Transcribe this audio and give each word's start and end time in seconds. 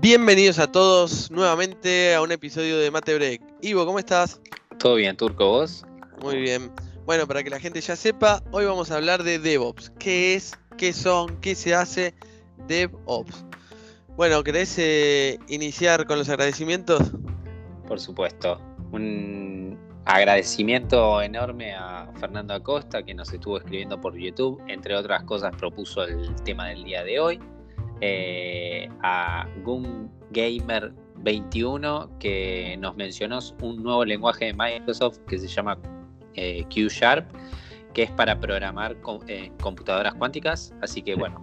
Bienvenidos 0.00 0.58
a 0.58 0.72
todos 0.72 1.30
nuevamente 1.30 2.14
a 2.14 2.22
un 2.22 2.32
episodio 2.32 2.78
de 2.78 2.90
Mate 2.90 3.14
Break. 3.14 3.42
Ivo, 3.60 3.84
¿cómo 3.84 3.98
estás? 3.98 4.40
Todo 4.78 4.94
bien, 4.94 5.16
Turco, 5.18 5.46
¿vos? 5.46 5.84
Muy 6.22 6.36
bien. 6.36 6.72
Bueno, 7.04 7.26
para 7.26 7.42
que 7.42 7.50
la 7.50 7.60
gente 7.60 7.82
ya 7.82 7.96
sepa, 7.96 8.42
hoy 8.50 8.64
vamos 8.64 8.90
a 8.90 8.96
hablar 8.96 9.22
de 9.22 9.38
DevOps. 9.38 9.90
¿Qué 9.98 10.34
es? 10.34 10.52
¿Qué 10.78 10.94
son? 10.94 11.38
¿Qué 11.42 11.54
se 11.54 11.74
hace? 11.74 12.14
DevOps. 12.66 13.44
Bueno, 14.16 14.42
¿querés 14.42 14.74
eh, 14.78 15.38
iniciar 15.48 16.06
con 16.06 16.18
los 16.18 16.30
agradecimientos? 16.30 17.12
Por 17.86 18.00
supuesto. 18.00 18.58
Un 18.90 19.53
agradecimiento 20.06 21.22
enorme 21.22 21.74
a 21.74 22.10
Fernando 22.20 22.54
Acosta, 22.54 23.02
que 23.02 23.14
nos 23.14 23.32
estuvo 23.32 23.58
escribiendo 23.58 24.00
por 24.00 24.16
YouTube. 24.16 24.62
Entre 24.68 24.94
otras 24.94 25.22
cosas, 25.24 25.54
propuso 25.56 26.04
el 26.04 26.34
tema 26.44 26.68
del 26.68 26.84
día 26.84 27.02
de 27.04 27.20
hoy. 27.20 27.40
Eh, 28.00 28.88
a 29.02 29.48
Goom 29.62 30.10
Gamer 30.30 30.92
21 31.18 32.18
que 32.18 32.76
nos 32.78 32.96
mencionó 32.96 33.38
un 33.62 33.82
nuevo 33.82 34.04
lenguaje 34.04 34.46
de 34.46 34.52
Microsoft 34.52 35.20
que 35.28 35.38
se 35.38 35.46
llama 35.46 35.78
eh, 36.34 36.64
Q 36.64 36.88
Sharp, 36.90 37.26
que 37.94 38.02
es 38.02 38.10
para 38.10 38.38
programar 38.38 38.96
eh, 39.28 39.50
computadoras 39.62 40.14
cuánticas. 40.14 40.74
Así 40.82 41.02
que 41.02 41.14
bueno, 41.14 41.42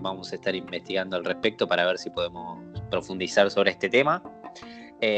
vamos 0.00 0.32
a 0.32 0.34
estar 0.34 0.54
investigando 0.54 1.16
al 1.16 1.24
respecto 1.24 1.68
para 1.68 1.86
ver 1.86 1.98
si 1.98 2.10
podemos 2.10 2.58
profundizar 2.90 3.50
sobre 3.50 3.70
este 3.70 3.88
tema. 3.88 4.22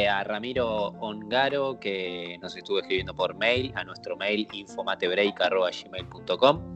A 0.09 0.25
Ramiro 0.25 0.95
Ongaro, 1.01 1.79
que 1.79 2.39
nos 2.41 2.57
estuvo 2.57 2.81
escribiendo 2.81 3.15
por 3.15 3.37
mail, 3.37 3.73
a 3.77 3.85
nuestro 3.85 4.17
mail 4.17 4.49
infomatebreak.gmail.com 4.53 6.75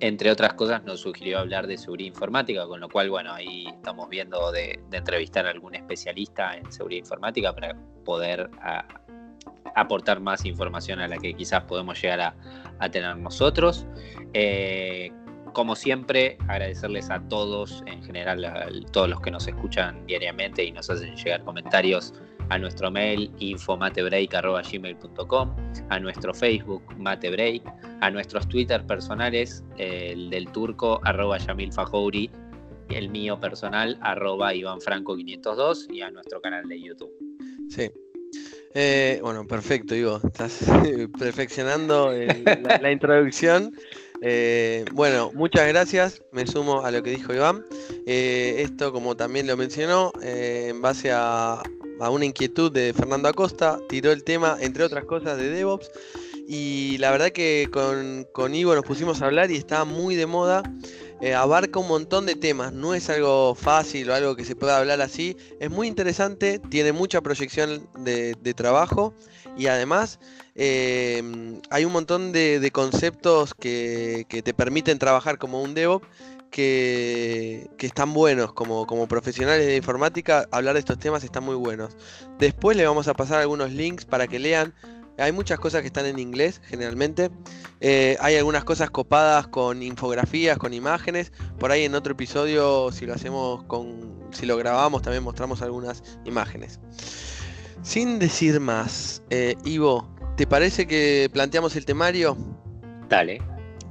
entre 0.00 0.30
otras 0.30 0.54
cosas, 0.54 0.84
nos 0.84 1.00
sugirió 1.00 1.38
hablar 1.38 1.66
de 1.66 1.78
seguridad 1.78 2.08
informática, 2.08 2.66
con 2.66 2.80
lo 2.80 2.88
cual, 2.88 3.08
bueno, 3.08 3.32
ahí 3.32 3.66
estamos 3.66 4.08
viendo 4.08 4.52
de, 4.52 4.78
entrevistar 4.92 5.46
a 5.46 5.50
algún 5.50 5.74
especialista 5.74 6.56
en 6.56 6.70
seguridad 6.70 6.98
informática 6.98 7.54
para 7.54 7.74
poder 8.04 8.50
aportar 9.74 10.20
más 10.20 10.44
información 10.44 11.00
a 11.00 11.08
la 11.08 11.16
que 11.16 11.34
quizás 11.34 11.64
podemos 11.64 12.00
llegar 12.00 12.34
a, 12.78 12.88
tener 12.90 13.16
nosotros. 13.16 13.86
Eh, 14.34 15.10
como 15.56 15.74
siempre, 15.74 16.36
agradecerles 16.48 17.08
a 17.08 17.18
todos, 17.30 17.82
en 17.86 18.02
general, 18.02 18.44
a 18.44 18.68
todos 18.92 19.08
los 19.08 19.22
que 19.22 19.30
nos 19.30 19.48
escuchan 19.48 20.04
diariamente 20.06 20.62
y 20.62 20.70
nos 20.70 20.90
hacen 20.90 21.16
llegar 21.16 21.42
comentarios 21.44 22.12
a 22.50 22.58
nuestro 22.58 22.90
mail 22.90 23.32
infomatebreak.gmail.com, 23.38 25.56
a 25.88 25.98
nuestro 25.98 26.34
Facebook 26.34 26.82
matebreak, 26.98 27.62
a 28.02 28.10
nuestros 28.10 28.46
Twitter 28.48 28.84
personales, 28.84 29.64
el 29.78 30.28
del 30.28 30.52
turco 30.52 31.00
arroba 31.04 31.38
Yamil 31.38 31.70
el 32.90 33.08
mío 33.08 33.40
personal 33.40 33.96
arroba 34.02 34.52
Iván 34.52 34.82
Franco 34.82 35.16
502 35.16 35.88
y 35.90 36.02
a 36.02 36.10
nuestro 36.10 36.42
canal 36.42 36.68
de 36.68 36.82
YouTube. 36.82 37.14
Sí. 37.70 37.90
Eh, 38.78 39.20
bueno, 39.22 39.46
perfecto, 39.46 39.94
Ivo. 39.94 40.20
Estás 40.22 40.66
perfeccionando 41.18 42.12
la, 42.12 42.92
introducción. 42.92 43.74
Eh, 44.22 44.84
bueno, 44.92 45.30
muchas 45.34 45.68
gracias. 45.68 46.22
Me 46.32 46.46
sumo 46.46 46.84
a 46.84 46.90
lo 46.90 47.02
que 47.02 47.10
dijo 47.10 47.34
Iván. 47.34 47.64
Eh, 48.06 48.56
esto, 48.58 48.92
como 48.92 49.16
también 49.16 49.46
lo 49.46 49.56
mencionó, 49.56 50.12
en 50.22 50.80
base 50.80 51.10
a, 51.12 51.62
a 52.00 52.10
una 52.10 52.24
inquietud 52.24 52.72
de 52.72 52.92
Fernando 52.92 53.28
Acosta, 53.28 53.78
tiró 53.88 54.12
el 54.12 54.24
tema, 54.24 54.56
entre 54.60 54.84
otras 54.84 55.04
cosas, 55.04 55.38
de 55.38 55.50
DevOps. 55.50 55.90
Y 56.48 56.98
la 56.98 57.10
verdad 57.10 57.30
que 57.30 57.68
con, 57.72 58.54
Ivo 58.54 58.74
nos 58.74 58.84
pusimos 58.84 59.20
a 59.20 59.26
hablar 59.26 59.50
y 59.50 59.56
estaba 59.56 59.84
muy 59.84 60.14
de 60.14 60.26
moda. 60.26 60.62
Eh, 61.22 61.34
abarca 61.34 61.78
un 61.78 61.88
montón 61.88 62.26
de 62.26 62.34
temas, 62.34 62.74
no 62.74 62.94
es 62.94 63.08
algo 63.08 63.54
fácil 63.54 64.10
o 64.10 64.14
algo 64.14 64.36
que 64.36 64.44
se 64.44 64.54
pueda 64.54 64.76
hablar 64.76 65.00
así. 65.00 65.36
Es 65.60 65.70
muy 65.70 65.88
interesante, 65.88 66.58
tiene 66.58 66.92
mucha 66.92 67.22
proyección 67.22 67.88
de, 67.98 68.34
trabajo 68.54 69.14
y 69.56 69.66
además 69.68 70.18
eh, 70.54 71.22
hay 71.70 71.84
un 71.86 71.92
montón 71.92 72.32
de, 72.32 72.70
conceptos 72.70 73.54
que, 73.54 74.26
te 74.28 74.52
permiten 74.52 74.98
trabajar 74.98 75.38
como 75.38 75.62
un 75.62 75.72
DevOps 75.72 76.06
que, 76.50 77.66
están 77.78 78.12
buenos 78.12 78.52
como, 78.52 78.86
como 78.86 79.08
profesionales 79.08 79.66
de 79.66 79.76
informática, 79.76 80.46
hablar 80.50 80.74
de 80.74 80.80
estos 80.80 80.98
temas 80.98 81.24
está 81.24 81.40
muy 81.40 81.54
buenos. 81.54 81.96
Después 82.38 82.76
le 82.76 82.86
vamos 82.86 83.08
a 83.08 83.14
pasar 83.14 83.40
algunos 83.40 83.72
links 83.72 84.04
para 84.04 84.26
que 84.26 84.38
lean. 84.38 84.74
Hay 85.18 85.32
muchas 85.32 85.58
cosas 85.58 85.80
que 85.80 85.86
están 85.86 86.06
en 86.06 86.18
inglés 86.18 86.60
generalmente. 86.64 87.30
Eh, 87.80 88.16
hay 88.20 88.36
algunas 88.36 88.64
cosas 88.64 88.90
copadas 88.90 89.46
con 89.48 89.82
infografías, 89.82 90.58
con 90.58 90.74
imágenes. 90.74 91.32
Por 91.58 91.70
ahí 91.70 91.84
en 91.84 91.94
otro 91.94 92.12
episodio, 92.12 92.90
si 92.92 93.06
lo 93.06 93.14
hacemos 93.14 93.64
con. 93.64 94.28
si 94.32 94.46
lo 94.46 94.56
grabamos, 94.56 95.02
también 95.02 95.22
mostramos 95.22 95.62
algunas 95.62 96.02
imágenes. 96.24 96.80
Sin 97.82 98.18
decir 98.18 98.60
más, 98.60 99.22
eh, 99.30 99.54
Ivo, 99.64 100.08
¿te 100.36 100.46
parece 100.46 100.86
que 100.86 101.30
planteamos 101.32 101.76
el 101.76 101.84
temario? 101.84 102.36
Dale. 103.08 103.40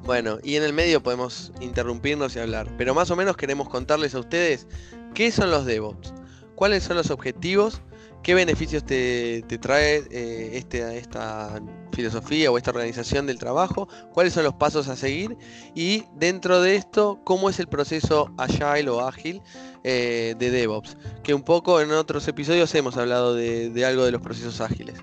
Bueno, 0.03 0.37
y 0.43 0.55
en 0.55 0.63
el 0.63 0.73
medio 0.73 1.01
podemos 1.01 1.51
interrumpirnos 1.61 2.35
y 2.35 2.39
hablar, 2.39 2.67
pero 2.77 2.93
más 2.93 3.09
o 3.09 3.15
menos 3.15 3.37
queremos 3.37 3.69
contarles 3.69 4.13
a 4.13 4.19
ustedes 4.19 4.67
qué 5.15 5.31
son 5.31 5.49
los 5.49 5.65
DevOps, 5.65 6.13
cuáles 6.53 6.83
son 6.83 6.97
los 6.97 7.09
objetivos, 7.09 7.81
qué 8.25 8.33
beneficios 8.33 8.83
te, 8.83 9.43
trae 9.61 10.03
eh, 10.09 10.57
este, 10.57 10.97
esta 10.97 11.61
filosofía 11.91 12.49
o 12.49 12.57
esta 12.57 12.71
organización 12.71 13.27
del 13.27 13.37
trabajo, 13.37 13.87
cuáles 14.13 14.33
son 14.33 14.43
los 14.43 14.55
pasos 14.55 14.87
a 14.87 14.95
seguir 14.95 15.37
y 15.75 16.05
dentro 16.15 16.59
de 16.59 16.75
esto, 16.75 17.19
cómo 17.23 17.51
es 17.51 17.59
el 17.59 17.67
proceso 17.67 18.33
agile 18.39 18.89
o 18.89 19.05
ágil 19.05 19.43
eh, 19.83 20.33
de 20.39 20.49
DevOps, 20.49 20.97
que 21.21 21.35
un 21.35 21.43
poco 21.43 21.79
en 21.81 21.91
otros 21.91 22.27
episodios 22.27 22.73
hemos 22.73 22.97
hablado 22.97 23.35
de, 23.35 23.85
algo 23.85 24.03
de 24.03 24.11
los 24.11 24.23
procesos 24.23 24.59
ágiles. 24.59 24.95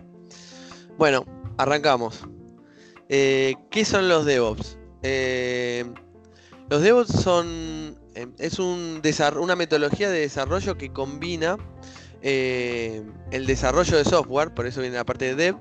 Bueno, 0.99 1.25
arrancamos. 1.59 2.25
Eh, 3.09 3.55
¿Qué 3.71 3.85
son 3.85 4.09
los 4.09 4.25
DevOps? 4.25 4.79
Eh, 5.05 5.85
los 6.69 6.83
DevOps 6.83 7.13
son. 7.23 7.97
Em, 8.15 8.33
es 8.39 8.59
un 8.59 9.01
una 9.39 9.55
metodología 9.55 10.11
de 10.11 10.21
desarrollo 10.21 10.77
que 10.77 10.93
combina 10.93 11.57
eh, 12.23 13.03
el 13.31 13.47
desarrollo 13.47 13.97
de 13.97 14.05
software, 14.05 14.53
por 14.53 14.67
eso 14.67 14.81
viene 14.81 14.97
la 14.97 15.05
parte 15.05 15.27
de 15.27 15.35
dev, 15.35 15.57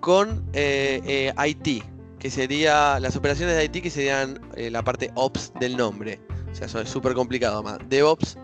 con 0.00 0.48
eh, 0.52 1.32
IT, 1.46 1.84
que 2.18 2.30
sería 2.30 2.98
las 3.00 3.16
operaciones 3.16 3.56
de 3.56 3.64
IT 3.64 3.82
que 3.82 3.90
serían 3.90 4.40
la 4.56 4.82
parte 4.82 5.10
ops 5.14 5.52
del 5.60 5.76
nombre. 5.76 6.20
O 6.50 6.54
sea, 6.54 6.66
eso 6.66 6.80
es 6.80 6.88
súper 6.88 7.14
complicado 7.14 7.62
más. 7.62 7.78
DevOps 7.88 8.38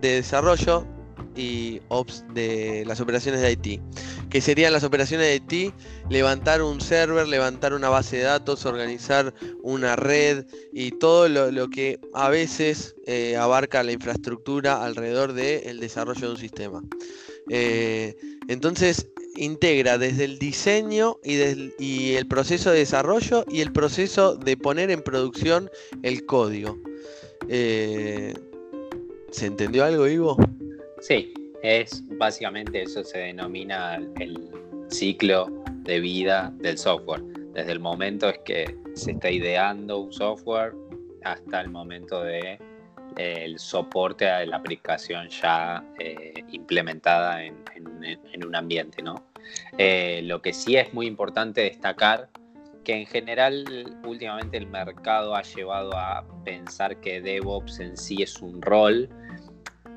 de 0.00 0.14
desarrollo, 0.14 0.86
y 1.38 1.80
Ops 1.88 2.24
de 2.34 2.84
las 2.86 3.00
operaciones 3.00 3.40
de 3.40 3.52
IT. 3.52 3.80
Que 4.28 4.40
serían 4.40 4.72
las 4.72 4.84
operaciones 4.84 5.26
de 5.26 5.36
IT, 5.36 5.74
levantar 6.10 6.60
un 6.62 6.80
server, 6.80 7.26
levantar 7.26 7.72
una 7.72 7.88
base 7.88 8.18
de 8.18 8.24
datos, 8.24 8.66
organizar 8.66 9.32
una 9.62 9.96
red 9.96 10.44
y 10.72 10.90
todo 10.90 11.28
lo, 11.28 11.70
que 11.70 11.98
a 12.12 12.28
veces 12.28 12.96
eh, 13.06 13.36
abarca 13.36 13.82
la 13.82 13.92
infraestructura 13.92 14.84
alrededor 14.84 15.32
del 15.32 15.80
desarrollo 15.80 16.26
de 16.26 16.32
un 16.32 16.38
sistema. 16.38 16.82
Eh, 17.50 18.16
entonces 18.48 19.08
integra 19.36 19.96
desde 19.98 20.24
el 20.24 20.38
diseño 20.38 21.18
y, 21.22 21.38
y 21.78 22.14
el 22.14 22.26
proceso 22.26 22.70
de 22.70 22.80
desarrollo 22.80 23.44
y 23.48 23.60
el 23.60 23.72
proceso 23.72 24.36
de 24.36 24.56
poner 24.56 24.90
en 24.90 25.00
producción 25.00 25.70
el 26.02 26.26
código. 26.26 26.76
Eh, 27.48 28.34
¿Se 29.30 29.46
entendió 29.46 29.84
algo, 29.84 30.08
Ivo? 30.08 30.36
Sí, 31.08 31.32
es 31.62 32.04
básicamente 32.18 32.82
eso 32.82 33.02
se 33.02 33.16
denomina 33.16 33.98
el 34.20 34.50
ciclo 34.88 35.48
de 35.84 36.00
vida 36.00 36.52
del 36.58 36.76
software. 36.76 37.22
Desde 37.54 37.72
el 37.72 37.80
momento 37.80 38.28
es 38.28 38.38
que 38.40 38.76
se 38.92 39.12
está 39.12 39.30
ideando 39.30 40.00
un 40.00 40.12
software 40.12 40.74
hasta 41.24 41.62
el 41.62 41.70
momento 41.70 42.22
de 42.22 42.58
el 43.16 43.58
soporte 43.58 44.28
a 44.28 44.44
la 44.44 44.56
aplicación 44.56 45.30
ya 45.30 45.82
eh, 45.98 46.44
implementada 46.52 47.42
en, 47.42 47.56
un 48.46 48.54
ambiente, 48.54 49.02
¿no? 49.02 49.14
Eh, 49.78 50.20
lo 50.24 50.42
que 50.42 50.52
sí 50.52 50.76
es 50.76 50.92
muy 50.92 51.06
importante 51.06 51.62
destacar 51.62 52.28
que 52.84 52.94
en 52.94 53.06
general 53.06 53.96
últimamente 54.04 54.58
el 54.58 54.66
mercado 54.66 55.34
ha 55.34 55.40
llevado 55.40 55.96
a 55.96 56.22
pensar 56.44 57.00
que 57.00 57.22
DevOps 57.22 57.80
en 57.80 57.96
sí 57.96 58.22
es 58.22 58.42
un 58.42 58.60
rol, 58.60 59.08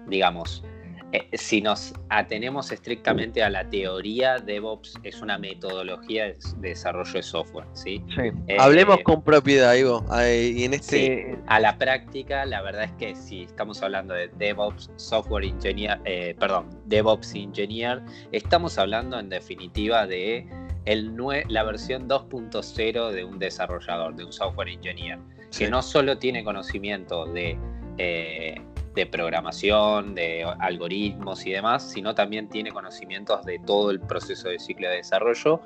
digamos, 0.07 0.63
eh, 1.13 1.37
si 1.37 1.61
nos 1.61 1.93
atenemos 2.09 2.71
estrictamente 2.71 3.43
a 3.43 3.49
la 3.49 3.69
teoría, 3.69 4.37
DevOps 4.37 4.99
es 5.03 5.21
una 5.21 5.37
metodología 5.37 6.25
de, 6.25 6.37
desarrollo 6.57 7.13
de 7.13 7.23
software. 7.23 7.67
¿sí? 7.73 8.03
Eh, 8.47 8.57
Hablemos 8.59 8.99
con 9.03 9.21
propiedad, 9.21 9.73
Ivo. 9.75 10.03
Y 10.25 10.63
en 10.63 10.73
este... 10.73 11.37
a 11.47 11.59
la 11.59 11.77
práctica, 11.77 12.45
la 12.45 12.61
verdad 12.61 12.85
es 12.85 12.91
que 12.93 13.15
si 13.15 13.43
estamos 13.43 13.81
hablando 13.83 14.13
de 14.13 14.29
DevOps 14.37 14.89
Software 14.95 15.43
Engineer, 15.43 15.99
eh, 16.05 16.35
perdón, 16.39 16.69
DevOps 16.85 17.35
Engineer, 17.35 18.01
estamos 18.31 18.77
hablando 18.77 19.19
en 19.19 19.29
definitiva 19.29 20.07
de 20.07 20.47
el 20.85 21.15
la 21.49 21.63
versión 21.63 22.07
2.0 22.09 23.11
de 23.11 23.23
un 23.23 23.37
desarrollador, 23.37 24.15
de 24.15 24.25
un 24.25 24.33
software 24.33 24.69
engineer, 24.69 25.19
que 25.55 25.69
no 25.69 25.81
solo 25.81 26.17
tiene 26.17 26.43
conocimiento 26.43 27.25
de, 27.25 27.57
eh, 27.97 28.55
de 28.93 29.05
programación, 29.05 30.15
de 30.15 30.43
algoritmos 30.59 31.45
y 31.45 31.51
demás, 31.51 31.89
sino 31.91 32.13
también 32.13 32.49
tiene 32.49 32.71
conocimientos 32.71 33.43
de 33.45 33.59
todo 33.59 33.91
el 33.91 33.99
proceso 33.99 34.49
de 34.49 34.59
ciclo 34.59 34.89
de 34.89 34.97
desarrollo, 34.97 35.61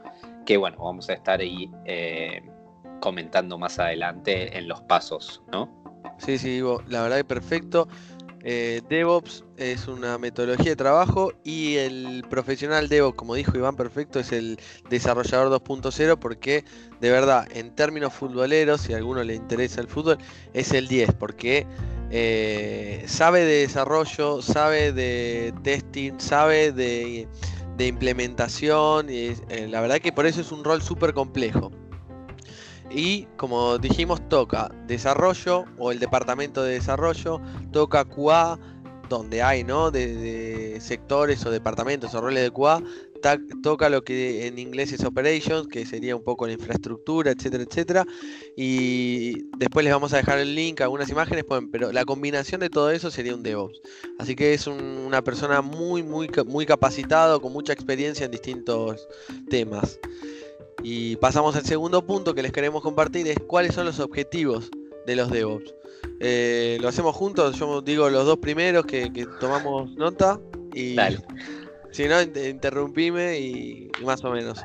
que 0.45 0.57
bueno, 0.57 0.77
vamos 0.77 1.10
a 1.10 1.13
estar 1.13 1.39
ahí 1.39 1.69
eh, 1.86 2.42
comentando 3.00 3.57
más 3.57 3.80
adelante 3.80 4.57
en 4.57 4.68
los 4.68 4.81
pasos, 4.81 5.42
¿no? 5.51 5.69
Sí, 6.18 6.38
sí, 6.38 6.62
la 6.88 7.04
verdad 7.04 7.18
que 7.18 7.24
perfecto. 7.25 7.88
Eh, 8.48 8.83
DevOps 8.89 9.44
es 9.57 9.88
una 9.88 10.19
metodología 10.19 10.69
de 10.69 10.75
trabajo 10.75 11.33
y 11.44 11.77
el 11.77 12.24
profesional 12.30 12.88
DevOps, 12.89 13.18
como 13.18 13.33
dijo 13.33 13.57
Iván 13.57 13.75
Perfecto, 13.75 14.19
es 14.19 14.31
el 14.31 14.60
desarrollador 14.88 15.51
2.0 15.63 16.19
porque 16.19 16.63
de 17.01 17.10
verdad, 17.10 17.48
en 17.56 17.74
términos 17.74 18.13
futboleros, 18.13 18.81
si 18.81 18.94
a 18.94 18.98
alguno 18.98 19.24
le 19.24 19.33
interesa 19.33 19.81
el 19.81 19.88
fútbol, 19.88 20.19
es 20.54 20.74
el 20.74 20.88
10 20.88 21.13
porque 21.13 21.66
eh, 22.12 23.04
sabe 23.07 23.42
de 23.42 23.62
desarrollo, 23.62 24.42
sabe 24.42 24.92
de 24.92 25.54
testing, 25.63 26.19
sabe 26.19 26.72
de, 26.72 27.28
implementación 27.80 29.10
y 29.10 29.34
eh, 29.50 29.68
la 29.69 29.81
verdad 29.81 30.00
que 30.00 30.12
por 30.12 30.25
eso 30.25 30.42
es 30.42 30.52
un 30.52 30.63
rol 30.63 30.81
súper 30.81 31.13
complejo. 31.13 31.72
Y 32.92 33.24
como 33.36 33.78
dijimos, 33.78 34.28
toca 34.30 34.69
desarrollo 34.88 35.66
o 35.78 35.92
el 35.92 36.00
departamento 36.00 36.63
de 36.63 36.74
desarrollo, 36.74 37.42
toca 37.72 38.06
QA, 38.06 38.58
donde 39.10 39.42
hay, 39.42 39.63
¿no? 39.63 39.92
De, 39.92 40.78
sectores 40.80 41.46
o 41.46 41.51
departamentos 41.51 42.13
o 42.13 42.22
roles 42.22 42.44
de 42.44 42.51
QA, 42.51 42.81
toca 43.62 43.89
lo 43.89 44.04
que 44.04 44.48
en 44.48 44.60
inglés 44.60 44.92
es 44.94 45.04
operations, 45.04 45.68
que 45.68 45.86
sería 45.86 46.16
un 46.16 46.24
poco 46.24 46.48
la 46.48 46.54
infraestructura, 46.54 47.31
etcétera, 47.31 47.63
etcétera. 47.63 48.06
Y 48.56 49.44
después 49.57 49.83
les 49.83 49.94
vamos 49.94 50.13
a 50.13 50.18
dejar 50.18 50.39
el 50.39 50.56
link, 50.56 50.81
algunas 50.81 51.10
imágenes, 51.10 51.45
pero 51.72 51.92
la 51.92 52.06
combinación 52.06 52.62
de 52.62 52.69
todo 52.69 52.92
eso 52.92 53.12
sería 53.12 53.36
un 53.36 53.44
DevOps. 53.44 53.81
Así 54.19 54.36
que 54.36 54.54
es 54.54 54.68
una 54.68 55.24
persona 55.24 55.62
muy, 55.62 56.04
muy, 56.04 56.30
muy 56.45 56.66
capacitado, 56.66 57.42
con 57.42 57.54
mucha 57.54 57.74
experiencia 57.74 58.25
en 58.25 58.31
distintos 58.31 59.07
temas. 59.50 60.00
Y 60.83 61.16
pasamos 61.16 61.56
al 61.56 61.66
segundo 61.66 62.06
punto 62.06 62.36
que 62.36 62.44
les 62.44 62.51
queremos 62.51 62.83
compartir, 62.83 63.27
es 63.27 63.38
cuáles 63.48 63.74
son 63.74 63.86
los 63.86 64.00
objetivos 64.00 64.69
de 65.06 65.16
los 65.16 65.31
DevOps. 65.31 65.74
Eh, 66.19 66.77
lo 66.81 66.88
hacemos 66.88 67.16
juntos, 67.16 67.57
yo 67.57 67.81
digo 67.81 68.10
los 68.10 68.25
dos 68.25 68.38
primeros 68.38 68.86
que, 68.86 69.27
tomamos 69.39 69.95
nota 69.95 70.39
y 70.74 70.95
si 71.95 72.07
no, 72.07 72.21
interrumpime 72.21 73.39
y, 73.39 73.89
más 74.03 74.24
o 74.25 74.31
menos. 74.31 74.59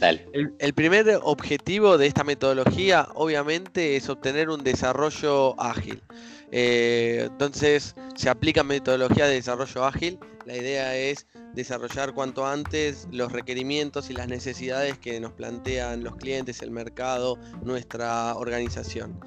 El, 0.00 0.74
primer 0.74 1.20
objetivo 1.22 1.96
de 1.96 2.08
esta 2.08 2.24
metodología, 2.24 3.06
obviamente, 3.14 3.94
es 3.94 4.08
obtener 4.08 4.50
un 4.50 4.64
desarrollo 4.64 5.60
ágil. 5.60 6.02
Eh, 6.50 7.28
entonces, 7.30 7.94
se 8.16 8.28
aplica 8.28 8.64
metodología 8.64 9.26
de 9.26 9.34
desarrollo 9.34 9.84
ágil. 9.84 10.18
La 10.44 10.56
idea 10.56 10.96
es 10.96 11.26
desarrollar 11.54 12.14
cuanto 12.14 12.44
antes 12.44 13.06
los 13.12 13.30
requerimientos 13.30 14.10
y 14.10 14.14
las 14.14 14.26
necesidades 14.26 14.98
que 14.98 15.20
nos 15.20 15.32
plantean 15.32 16.02
los 16.02 16.16
clientes, 16.16 16.62
el 16.62 16.72
mercado, 16.72 17.38
nuestra 17.62 18.34
organización. 18.34 19.20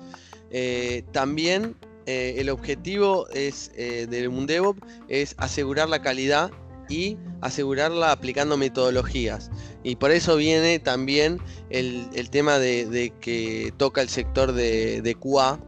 Eh, 0.51 1.03
también 1.13 1.77
eh, 2.05 2.35
el 2.37 2.49
objetivo 2.49 3.27
es, 3.29 3.71
eh, 3.75 4.07
de 4.09 4.27
un 4.27 4.45
DevOps 4.45 4.81
es 5.07 5.35
asegurar 5.37 5.89
la 5.89 6.01
calidad 6.01 6.51
y 6.89 7.17
asegurarla 7.41 8.11
aplicando 8.11 8.57
metodologías. 8.57 9.51
Y 9.83 9.95
por 9.95 10.11
eso 10.11 10.35
viene 10.35 10.79
también 10.79 11.39
el, 11.69 12.09
tema 12.29 12.59
de, 12.59 13.13
que 13.21 13.73
toca 13.77 14.01
el 14.01 14.09
sector 14.09 14.53
de, 14.53 15.01
de 15.01 15.15
QA, 15.15 15.59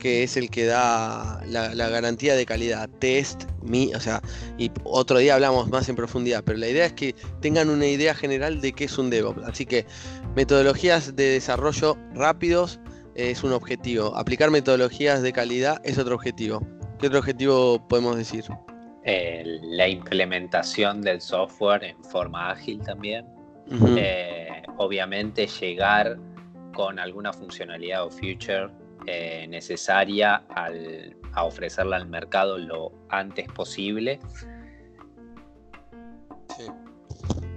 que 0.00 0.24
es 0.24 0.36
el 0.36 0.50
que 0.50 0.64
da 0.64 1.40
la, 1.46 1.88
garantía 1.88 2.34
de 2.34 2.44
calidad. 2.44 2.88
Test, 2.98 3.44
mi, 3.62 3.94
o 3.94 4.00
sea, 4.00 4.20
y 4.58 4.72
otro 4.82 5.18
día 5.18 5.34
hablamos 5.34 5.68
más 5.68 5.88
en 5.88 5.94
profundidad, 5.94 6.42
pero 6.44 6.58
la 6.58 6.66
idea 6.66 6.86
es 6.86 6.94
que 6.94 7.14
tengan 7.40 7.70
una 7.70 7.86
idea 7.86 8.14
general 8.14 8.60
de 8.60 8.72
qué 8.72 8.84
es 8.84 8.98
un 8.98 9.10
DevOps. 9.10 9.44
Así 9.44 9.66
que 9.66 9.86
metodologías 10.34 11.14
de 11.14 11.24
desarrollo 11.24 11.96
rápidos 12.14 12.80
es 13.14 13.44
un 13.44 13.52
objetivo. 13.52 14.16
Aplicar 14.16 14.50
metodologías 14.50 15.22
de 15.22 15.32
calidad 15.32 15.80
es 15.84 15.98
otro 15.98 16.16
objetivo. 16.16 16.66
¿Qué 16.98 17.06
otro 17.06 17.20
objetivo 17.20 17.86
podemos 17.86 18.16
decir? 18.16 18.44
La 19.04 19.88
implementación 19.88 21.00
del 21.00 21.20
software 21.20 21.84
en 21.84 22.04
forma 22.04 22.50
ágil 22.50 22.80
también. 22.82 23.26
Eh, 23.96 24.62
obviamente 24.78 25.46
llegar 25.46 26.18
con 26.74 26.98
alguna 26.98 27.32
funcionalidad 27.32 28.04
o 28.04 28.10
feature 28.10 28.68
eh, 29.06 29.46
necesaria 29.48 30.42
a 31.32 31.44
ofrecerla 31.44 31.96
al 31.96 32.08
mercado 32.08 32.58
lo 32.58 32.92
antes 33.08 33.46
posible. 33.52 34.18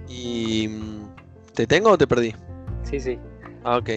¿Y 0.08 0.68
mm, 0.68 1.14
te 1.54 1.66
tengo 1.66 1.90
o 1.90 1.98
te 1.98 2.06
perdí? 2.06 2.34
Sí, 2.84 3.00
sí. 3.00 3.18
Ah, 3.64 3.78
ok. 3.78 3.90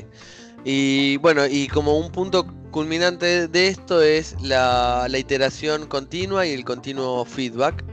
Y 0.63 1.17
bueno, 1.17 1.45
y 1.45 1.67
como 1.67 1.97
un 1.97 2.11
punto 2.11 2.45
culminante 2.77 3.47
de 3.47 3.69
esto 3.69 4.03
es 4.03 4.35
la, 4.39 5.07
iteración 5.17 5.87
continua 5.87 6.45
y 6.45 6.53
el 6.53 6.63
continuo 6.63 7.25
feedback. 7.25 7.83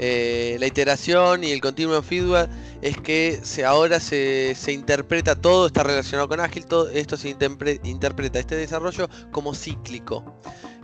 Eh, 0.00 0.56
la 0.58 0.66
iteración 0.66 1.44
y 1.44 1.52
el 1.52 1.60
continuo 1.60 2.02
feedback 2.02 2.50
es 2.82 2.96
que 2.98 3.40
ahora 3.64 4.00
se, 4.00 4.56
interpreta 4.66 5.36
todo, 5.36 5.68
está 5.68 5.84
relacionado 5.84 6.26
con 6.28 6.40
ágil, 6.40 6.66
todo 6.66 6.88
esto 6.88 7.16
se 7.16 7.36
interpreta 7.84 8.40
este 8.40 8.56
desarrollo 8.56 9.08
como 9.30 9.54
cíclico. 9.54 10.24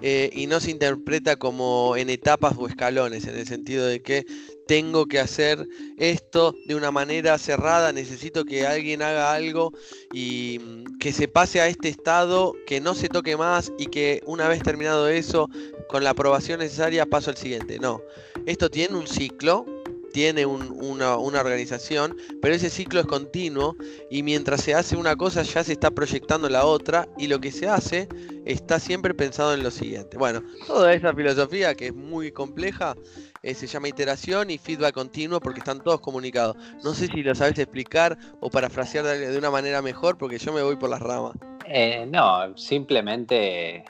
Eh, 0.05 0.31
y 0.33 0.49
no 0.49 0.59
se 0.59 0.73
interpreta 0.73 1.37
como 1.37 1.95
en 1.97 2.11
etapas 2.11 2.55
o 2.59 2.67
escalones, 2.67 3.25
en 3.27 3.37
el 3.37 3.47
sentido 3.47 3.87
de 3.87 4.03
que 4.03 4.27
tengo 4.67 5.07
que 5.07 5.21
hacer 5.21 5.69
esto 5.97 6.55
de 6.67 6.75
una 6.75 6.91
manera 6.91 7.39
cerrada, 7.39 7.93
necesito 7.93 8.45
que 8.45 8.67
alguien 8.67 9.03
haga 9.03 9.33
algo 9.33 9.73
y 10.13 10.59
mm, 10.61 10.99
que 10.99 11.13
se 11.13 11.29
pase 11.29 11.61
a 11.61 11.69
este 11.69 11.89
estado, 11.89 12.55
que 12.67 12.81
no 12.81 12.95
se 12.95 13.09
toque 13.09 13.37
más 13.37 13.73
y 13.79 13.87
que 13.87 14.23
una 14.27 14.49
vez 14.49 14.63
terminado 14.63 15.09
eso, 15.09 15.49
con 15.89 16.03
la 16.03 16.11
aprobación 16.11 16.61
necesaria, 16.61 17.07
paso 17.07 17.31
al 17.31 17.37
siguiente. 17.37 17.79
No, 17.79 18.03
esto 18.47 18.71
tiene 18.71 18.97
un 18.97 19.07
ciclo, 19.07 19.67
tiene 20.13 20.47
una, 20.47 21.17
organización, 21.17 22.17
pero 22.41 22.55
ese 22.55 22.71
ciclo 22.71 23.01
es 23.01 23.07
continuo 23.07 23.77
y 24.11 24.23
mientras 24.23 24.63
se 24.63 24.75
hace 24.75 24.97
una 24.97 25.17
cosa 25.17 25.43
ya 25.43 25.65
se 25.65 25.73
está 25.73 25.91
proyectando 25.91 26.49
la 26.49 26.65
otra 26.65 27.09
y 27.19 27.27
lo 27.27 27.41
que 27.41 27.51
se 27.51 27.69
hace 27.69 28.09
está 28.45 28.79
siempre 28.79 29.15
pensado 29.15 29.55
en 29.55 29.63
lo 29.63 29.71
siguiente. 29.71 30.17
Bueno, 30.19 30.43
toda 30.67 30.93
esa 30.93 31.15
filosofía 31.15 31.75
que 31.75 31.89
es 31.89 31.95
muy 31.95 32.31
compleja 32.31 32.95
eh, 33.43 33.55
se 33.55 33.67
llama 33.67 33.89
iteración 33.89 34.51
y 34.51 34.59
feedback 34.59 34.95
continuo 34.95 35.41
porque 35.41 35.61
están 35.61 35.81
todos 35.83 36.01
comunicados. 36.01 36.57
No 36.85 36.95
sé 36.95 37.09
si 37.09 37.23
lo 37.23 37.35
sabes 37.35 37.59
explicar 37.59 38.17
o 38.41 38.51
parafrasear 38.51 39.05
de, 39.05 39.37
una 39.37 39.51
manera 39.51 39.83
mejor 39.83 40.19
porque 40.19 40.39
yo 40.39 40.53
me 40.53 40.63
voy 40.63 40.77
por 40.77 40.91
las 40.91 41.01
ramas. 41.01 41.33
Eh, 41.67 42.07
no, 42.09 42.57
simplemente 42.57 43.85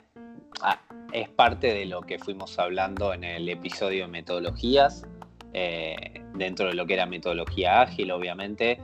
ah, 0.61 0.79
es 1.11 1.29
parte 1.29 1.73
de 1.73 1.85
lo 1.85 2.01
que 2.01 2.17
fuimos 2.17 2.57
hablando 2.57 3.13
en 3.13 3.23
el 3.23 3.47
episodio 3.49 4.05
de 4.05 4.07
metodologías 4.07 5.05
eh, 5.53 6.21
dentro 6.35 6.67
de 6.67 6.73
lo 6.73 6.85
que 6.85 6.95
era 6.95 7.05
metodología 7.05 7.81
ágil, 7.81 8.11
obviamente, 8.11 8.79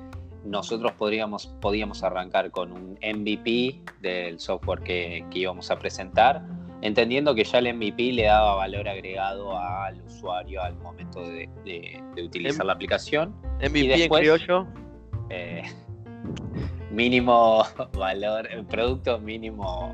nosotros 0.45 0.93
podríamos, 0.93 1.47
podíamos 1.59 2.03
arrancar 2.03 2.51
con 2.51 2.71
un 2.71 2.97
MVP 3.01 3.81
del 4.01 4.39
software 4.39 4.81
que, 4.81 5.25
íbamos 5.31 5.69
a 5.71 5.77
presentar, 5.77 6.43
entendiendo 6.81 7.35
que 7.35 7.43
ya 7.43 7.59
el 7.59 7.73
MVP 7.75 8.13
le 8.13 8.23
daba 8.23 8.55
valor 8.55 8.87
agregado 8.87 9.57
al 9.57 10.01
usuario 10.03 10.61
al 10.61 10.75
momento 10.77 11.21
de, 11.21 11.49
utilizar 12.23 12.65
la 12.65 12.73
aplicación. 12.73 13.35
MVP 13.61 14.03
en 14.03 14.09
criollo. 14.09 14.67
Eh, 15.29 15.63
mínimo 16.91 17.63
valor, 17.93 18.47
producto 18.69 19.19
mínimo 19.19 19.93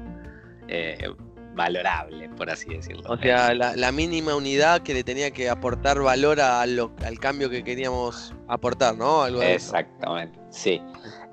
eh, 0.68 1.10
valorable, 1.56 2.30
por 2.30 2.50
así 2.50 2.70
decirlo. 2.70 3.04
O 3.10 3.18
sea, 3.18 3.54
la, 3.54 3.92
mínima 3.92 4.36
unidad 4.36 4.82
que 4.82 4.94
le 4.94 5.04
tenía 5.04 5.32
que 5.32 5.50
aportar 5.50 6.00
valor 6.02 6.40
al 6.42 7.20
cambio 7.20 7.50
que 7.50 7.64
queríamos 7.64 8.34
aportar, 8.48 8.98
¿no? 8.98 9.24
Algo 9.24 9.42
Exactamente, 9.42 10.40
sí. 10.50 10.82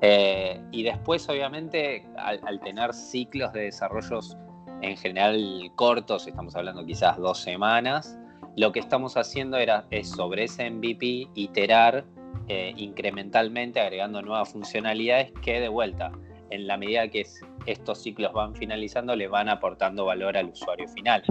Eh, 0.00 0.60
y 0.70 0.82
después, 0.84 1.28
obviamente, 1.28 2.06
al, 2.16 2.60
tener 2.60 2.94
ciclos 2.94 3.52
de 3.52 3.62
desarrollos 3.62 4.36
en 4.80 4.96
general 4.96 5.70
cortos, 5.74 6.26
estamos 6.26 6.56
hablando 6.56 6.84
quizás 6.84 7.16
dos 7.18 7.40
semanas, 7.40 8.18
lo 8.56 8.72
que 8.72 8.80
estamos 8.80 9.16
haciendo 9.16 9.56
era, 9.56 9.86
es 9.90 10.10
sobre 10.10 10.44
ese 10.44 10.70
MVP 10.70 11.28
iterar 11.34 12.04
eh, 12.48 12.72
incrementalmente, 12.76 13.80
agregando 13.80 14.22
nuevas 14.22 14.50
funcionalidades 14.52 15.32
que 15.42 15.60
de 15.60 15.68
vuelta 15.68 16.12
en 16.50 16.66
la 16.66 16.76
medida 16.76 17.08
que 17.08 17.24
estos 17.66 18.02
ciclos 18.02 18.32
van 18.32 18.54
finalizando, 18.54 19.14
le 19.16 19.28
van 19.28 19.48
aportando 19.48 20.04
valor 20.04 20.36
al 20.36 20.50
usuario 20.50 20.88
final. 20.88 21.22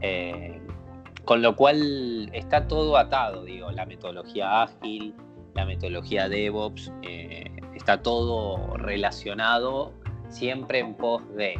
Eh, 0.00 0.60
con 1.24 1.42
lo 1.42 1.54
cual 1.54 2.30
está 2.32 2.66
todo 2.66 2.96
atado, 2.96 3.44
digo, 3.44 3.70
la 3.70 3.86
metodología 3.86 4.62
ágil, 4.62 5.14
la 5.54 5.64
metodología 5.64 6.28
DevOps, 6.28 6.92
eh, 7.02 7.44
está 7.74 8.02
todo 8.02 8.76
relacionado 8.76 9.92
siempre 10.28 10.80
en 10.80 10.94
pos 10.94 11.22
de 11.36 11.54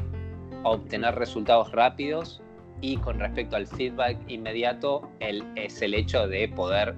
obtener 0.64 1.14
resultados 1.14 1.70
rápidos 1.72 2.42
y 2.80 2.96
con 2.96 3.20
respecto 3.20 3.56
al 3.56 3.66
feedback 3.66 4.18
inmediato 4.28 5.08
el, 5.20 5.44
es 5.54 5.80
el 5.82 5.94
hecho 5.94 6.26
de 6.26 6.48
poder 6.48 6.96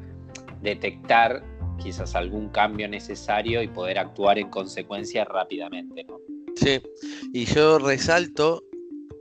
detectar 0.62 1.42
quizás 1.78 2.14
algún 2.14 2.48
cambio 2.48 2.88
necesario 2.88 3.62
y 3.62 3.68
poder 3.68 3.98
actuar 3.98 4.38
en 4.38 4.48
consecuencia 4.48 5.24
rápidamente. 5.24 6.04
¿no? 6.04 6.18
Sí, 6.56 6.80
y 7.32 7.44
yo 7.46 7.78
resalto 7.78 8.62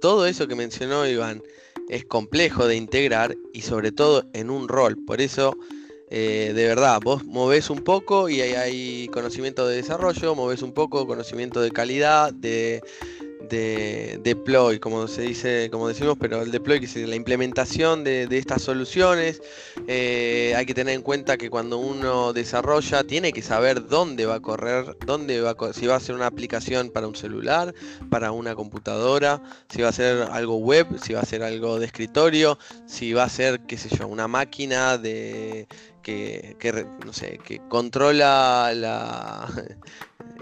todo 0.02 0.26
eso 0.26 0.48
que 0.48 0.56
mencionó 0.56 1.08
Iván, 1.08 1.42
es 1.90 2.06
complejo 2.06 2.68
de 2.68 2.76
integrar 2.76 3.36
y 3.54 3.62
sobre 3.62 3.92
todo 3.92 4.26
en 4.34 4.50
un 4.50 4.68
rol. 4.68 4.98
Por 5.06 5.22
eso, 5.22 5.56
eh, 6.10 6.52
de 6.54 6.68
verdad, 6.68 7.00
vos 7.04 7.26
movés 7.26 7.70
un 7.70 7.80
poco 7.80 8.30
y 8.30 8.42
hay, 8.42 8.54
hay 8.54 9.08
conocimiento 9.08 9.68
de 9.68 9.78
desarrollo, 9.78 10.36
movés 10.36 10.62
un 10.62 10.74
poco 10.74 11.08
conocimiento 11.08 11.62
de 11.62 11.72
calidad, 11.72 12.34
de 12.34 12.82
de 13.50 14.20
deploy, 14.24 14.80
como 14.80 15.08
se 15.08 15.24
dice, 15.24 15.70
como 15.72 15.88
decimos, 15.88 16.16
pero 16.20 16.42
el 16.42 16.52
deploy 16.52 16.80
que 16.80 16.86
es 16.86 16.96
la 16.96 17.16
implementación 17.16 18.04
de, 18.04 18.28
estas 18.32 18.62
soluciones. 18.62 19.42
Eh, 19.88 20.54
hay 20.56 20.66
que 20.66 20.74
tener 20.74 20.96
en 20.96 21.02
cuenta 21.02 21.38
que 21.38 21.50
cuando 21.50 21.78
uno 21.78 22.34
desarrolla 22.34 23.04
tiene 23.04 23.32
que 23.34 23.42
saber 23.42 23.88
dónde 23.88 24.26
va 24.26 24.36
a 24.36 24.40
correr, 24.40 24.98
dónde 25.06 25.42
va 25.42 25.56
si 25.74 25.88
va 25.88 25.96
a 25.96 26.00
ser 26.00 26.16
una 26.16 26.28
aplicación 26.28 26.90
para 26.90 27.08
un 27.08 27.16
celular, 27.16 27.74
para 28.10 28.32
una 28.32 28.56
computadora, 28.56 29.42
si 29.70 29.82
va 29.82 29.90
a 29.90 29.94
ser 29.94 30.24
algo 30.32 30.58
web, 30.58 30.88
si 31.02 31.14
va 31.14 31.22
a 31.22 31.26
ser 31.26 31.44
algo 31.44 31.80
de 31.80 31.86
escritorio, 31.86 32.58
si 32.86 33.14
va 33.14 33.24
a 33.24 33.30
ser, 33.30 33.62
qué 33.62 33.78
sé 33.78 33.90
yo, 33.96 34.08
una 34.08 34.28
máquina 34.28 34.98
de 34.98 35.68
que, 36.02 36.56
que 36.60 36.86
no 37.06 37.14
sé, 37.14 37.40
que 37.44 37.60
controla 37.70 38.72
la 38.76 39.48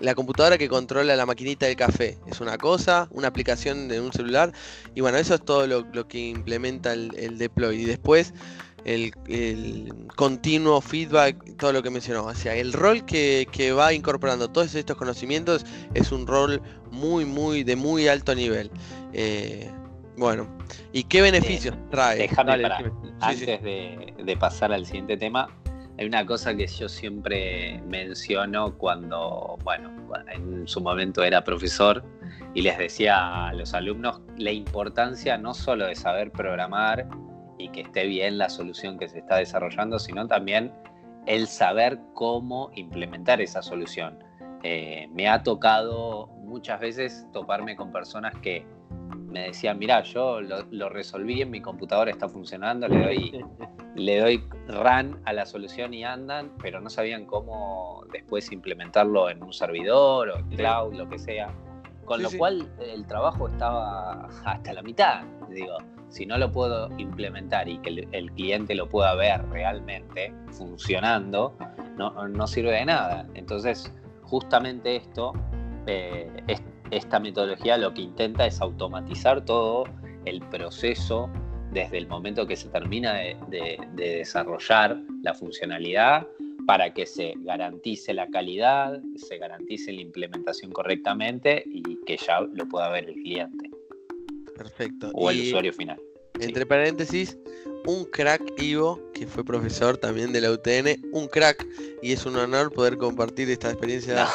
la 0.02 0.16
computadora 0.16 0.58
que 0.58 0.68
controla 0.68 1.16
la 1.16 1.26
maquinita 1.26 1.68
del 1.68 1.76
café. 1.76 2.18
Es 2.28 2.42
una 2.42 2.58
cosa, 2.58 3.08
una 3.12 3.28
aplicación 3.28 3.88
de 3.88 4.02
un 4.02 4.12
celular. 4.12 4.52
Y 4.96 5.02
bueno, 5.02 5.18
eso 5.18 5.36
es 5.36 5.46
todo 5.46 5.68
lo, 5.68 6.08
que 6.08 6.20
implementa 6.20 6.94
el, 6.94 7.38
deploy. 7.38 7.82
Y 7.82 7.86
después 7.86 8.34
el, 8.84 9.14
continuo 10.16 10.82
feedback, 10.82 11.56
todo 11.58 11.72
lo 11.72 11.84
que 11.84 11.90
mencionó. 11.90 12.26
O 12.26 12.36
sea, 12.36 12.56
el 12.56 12.74
rol 12.74 13.06
que, 13.06 13.74
va 13.78 13.94
incorporando 13.94 14.50
todos 14.50 14.74
estos 14.76 14.98
conocimientos 14.98 15.66
es 15.94 16.12
un 16.12 16.28
rol 16.28 16.62
muy, 16.92 17.26
muy, 17.26 17.64
de 17.64 17.76
muy 17.76 18.08
alto 18.08 18.34
nivel. 18.36 18.72
Eh, 19.14 19.70
bueno, 20.18 20.48
¿y 20.92 21.04
qué 21.04 21.22
beneficios 21.22 21.76
trae? 21.90 22.18
Déjame 22.18 22.54
antes 23.22 23.62
de 23.64 24.38
pasar 24.40 24.74
al 24.74 24.86
siguiente 24.86 25.18
tema, 25.18 25.48
hay 26.02 26.08
una 26.08 26.26
cosa 26.26 26.56
que 26.56 26.66
yo 26.66 26.90
siempre 26.90 27.80
menciono 27.86 28.76
cuando, 28.76 29.60
bueno, 29.64 29.92
en 30.34 30.68
su 30.68 30.82
momento 30.82 31.24
era 31.24 31.44
profesor 31.44 32.04
y 32.56 32.64
les 32.64 32.76
decía 32.80 33.50
a 33.50 33.54
los 33.54 33.76
alumnos 33.76 34.20
la 34.36 34.52
importancia 34.52 35.38
no 35.38 35.54
solo 35.54 35.86
de 35.86 35.94
saber 35.94 36.32
programar 36.32 37.08
y 37.60 37.70
que 37.70 37.82
esté 37.82 38.08
bien 38.08 38.40
la 38.40 38.50
solución 38.50 38.98
que 38.98 39.08
se 39.08 39.20
está 39.20 39.36
desarrollando, 39.36 40.00
sino 40.00 40.28
también 40.28 40.74
el 41.28 41.46
saber 41.46 42.00
cómo 42.16 42.72
implementar 42.74 43.40
esa 43.40 43.62
solución. 43.62 44.18
Eh, 44.64 45.08
me 45.14 45.30
ha 45.30 45.44
tocado 45.44 46.30
muchas 46.40 46.80
veces 46.80 47.28
toparme 47.32 47.76
con 47.76 47.92
personas 47.92 48.34
que 48.42 48.66
me 49.32 49.48
decían, 49.48 49.80
mira, 49.80 50.04
yo 50.04 50.42
lo, 50.42 50.90
resolví 50.90 51.42
en 51.42 51.50
mi 51.50 51.62
computadora, 51.62 52.12
está 52.12 52.28
funcionando, 52.28 52.88
le 52.88 53.04
doy, 53.04 53.46
le 53.96 54.20
doy 54.20 54.44
run 54.68 55.20
a 55.26 55.34
la 55.34 55.46
solución 55.46 55.94
y 55.94 56.04
andan, 56.04 56.52
pero 56.62 56.82
no 56.82 56.90
sabían 56.90 57.26
cómo 57.26 58.04
después 58.12 58.52
implementarlo 58.52 59.30
en 59.30 59.42
un 59.42 59.54
servidor 59.54 60.30
o 60.30 60.38
en 60.38 60.50
cloud, 60.50 60.94
lo 60.94 61.08
que 61.10 61.18
sea. 61.18 61.50
Con 62.06 62.24
lo 62.24 62.30
cual 62.32 62.70
el 62.80 63.06
trabajo 63.06 63.48
estaba 63.48 64.28
hasta 64.44 64.74
la 64.74 64.82
mitad. 64.82 65.24
Digo, 65.50 65.78
si 66.10 66.26
no 66.26 66.38
lo 66.38 66.52
puedo 66.52 66.90
implementar 66.98 67.70
y 67.70 67.78
que 67.78 68.08
el, 68.12 68.32
cliente 68.34 68.76
lo 68.76 68.90
pueda 68.90 69.16
ver 69.16 69.48
realmente 69.50 70.34
funcionando, 70.52 71.56
no, 71.98 72.28
no, 72.28 72.48
sirve 72.48 72.72
de 72.72 72.86
nada. 72.86 73.26
Entonces, 73.34 73.94
justamente 74.24 74.98
esto 74.98 75.32
eh, 75.88 76.30
es 76.48 76.62
esta 76.92 77.20
metodología 77.20 77.78
lo 77.78 77.94
que 77.94 78.02
intenta 78.02 78.46
es 78.46 78.62
automatizar 78.62 79.44
todo 79.44 79.86
el 80.26 80.42
proceso 80.50 81.30
desde 81.72 81.98
el 81.98 82.08
momento 82.08 82.46
que 82.46 82.56
se 82.56 82.68
termina 82.70 83.16
de, 83.16 83.80
desarrollar 83.96 85.02
la 85.24 85.34
funcionalidad 85.34 86.28
para 86.68 86.94
que 86.94 87.06
se 87.06 87.34
garantice 87.38 88.14
la 88.14 88.28
calidad, 88.28 89.02
se 89.16 89.38
garantice 89.38 89.92
la 89.94 90.02
implementación 90.02 90.72
correctamente 90.72 91.64
y 91.66 91.98
que 92.06 92.18
ya 92.18 92.42
lo 92.42 92.68
pueda 92.68 92.90
ver 92.90 93.10
el 93.10 93.16
cliente. 93.16 93.72
Perfecto. 94.56 95.12
O 95.14 95.32
el 95.32 95.42
usuario 95.42 95.74
final. 95.74 96.00
Entre 96.40 96.66
paréntesis, 96.66 97.38
un 97.88 98.06
crack 98.06 98.42
Ivo, 98.62 99.00
que 99.14 99.26
fue 99.26 99.44
profesor 99.44 99.98
también 99.98 100.32
de 100.34 100.42
la 100.42 100.52
UTN, 100.52 101.10
un 101.14 101.28
crack, 101.28 101.66
y 102.02 102.12
es 102.12 102.26
un 102.26 102.36
honor 102.36 102.72
poder 102.72 102.98
compartir 102.98 103.50
esta 103.50 103.72
experiencia. 103.72 104.28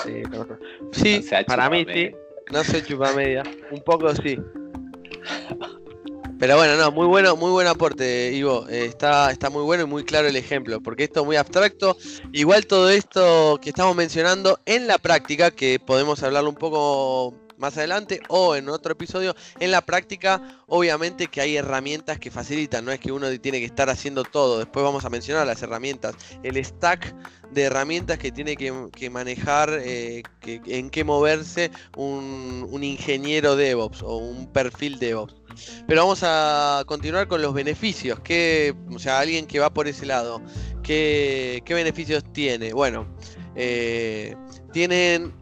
Sí, 0.93 1.21
para 1.47 1.71
mí 1.71 1.85
sí. 1.93 2.11
No 2.51 2.63
sé 2.65 2.83
chupa 2.83 3.13
media. 3.13 3.43
Un 3.71 3.83
poco 3.83 4.15
sí. 4.15 4.39
Pero 6.39 6.57
bueno, 6.57 6.77
no, 6.77 6.93
muy 6.93 7.07
bueno, 7.07 7.35
muy 7.35 7.51
buen 7.51 7.67
aporte, 7.67 8.31
Ivo. 8.33 8.69
Eh, 8.69 8.85
está, 8.85 9.31
está 9.31 9.49
muy 9.49 9.63
bueno 9.63 9.85
y 9.85 9.87
muy 9.87 10.05
claro 10.05 10.29
el 10.29 10.37
ejemplo, 10.37 10.83
porque 10.83 11.05
esto 11.05 11.21
es 11.21 11.27
muy 11.27 11.37
abstracto. 11.37 11.97
Igual 12.33 12.67
todo 12.67 12.91
esto 12.91 13.59
que 13.63 13.71
estamos 13.71 13.97
mencionando 13.97 14.61
en 14.67 14.87
la 14.87 14.99
práctica, 14.99 15.51
que 15.51 15.79
podemos 15.79 16.23
hablarlo 16.23 16.51
un 16.51 16.57
poco 16.57 17.35
más 17.59 17.77
adelante 17.77 18.21
o 18.29 18.57
en 18.57 18.69
otro 18.69 18.93
episodio, 18.93 19.35
en 19.61 19.71
la 19.71 19.81
práctica, 19.81 20.63
obviamente 20.67 21.29
que 21.29 21.41
hay 21.41 21.57
herramientas 21.57 22.19
que 22.19 22.31
facilitan, 22.31 22.85
no 22.85 22.93
es 22.93 23.01
que 23.01 23.13
uno 23.13 23.29
tiene 23.41 23.61
que 23.61 23.67
estar 23.67 23.89
haciendo 23.91 24.25
todo. 24.25 24.59
Después 24.59 24.85
vamos 24.85 25.05
a 25.05 25.11
mencionar 25.11 25.47
las 25.47 25.63
herramientas, 25.63 26.15
el 26.43 26.63
stack 26.65 27.15
de 27.53 27.63
herramientas 27.63 28.19
que 28.19 28.33
tiene 28.33 28.57
que, 28.57 29.11
manejar, 29.11 29.71
eh, 29.83 30.23
en 30.45 30.91
qué 30.91 31.05
moverse 31.05 31.71
un, 31.97 32.67
un 32.71 32.85
ingeniero 32.85 33.57
DevOps 33.57 34.03
o 34.03 34.17
un 34.17 34.53
perfil 34.53 34.99
DevOps. 34.99 35.35
Pero 35.87 36.03
vamos 36.03 36.21
a 36.23 36.83
continuar 36.87 37.29
con 37.29 37.43
los 37.43 37.55
beneficios. 37.55 38.21
Que, 38.21 38.75
o 38.93 38.99
sea, 38.99 39.21
alguien 39.21 39.47
que 39.47 39.59
va 39.59 39.73
por 39.73 39.89
ese 39.89 40.07
lado, 40.07 40.43
¿qué, 40.83 41.63
qué 41.65 41.75
beneficios 41.75 42.25
tiene? 42.33 42.73
Bueno, 42.73 43.07
eh, 43.55 44.37
tienen 44.73 45.33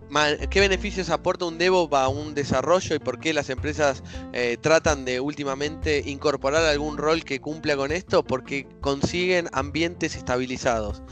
qué 0.50 0.60
beneficios 0.60 1.10
aporta 1.10 1.44
un 1.44 1.58
DevOps 1.58 1.96
a 1.96 2.08
un 2.08 2.34
desarrollo 2.34 2.94
y 2.94 2.98
por 2.98 3.18
qué 3.18 3.32
las 3.32 3.50
empresas 3.50 4.02
eh, 4.32 4.56
tratan 4.60 5.04
de 5.04 5.20
últimamente 5.20 6.02
incorporar 6.06 6.64
algún 6.64 6.96
rol 6.98 7.24
que 7.24 7.40
cumpla 7.40 7.76
con 7.76 7.92
esto, 7.92 8.24
porque 8.24 8.66
consiguen 8.80 9.48
ambientes 9.52 10.16
estabilizados. 10.16 11.02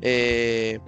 Eh, 0.00 0.78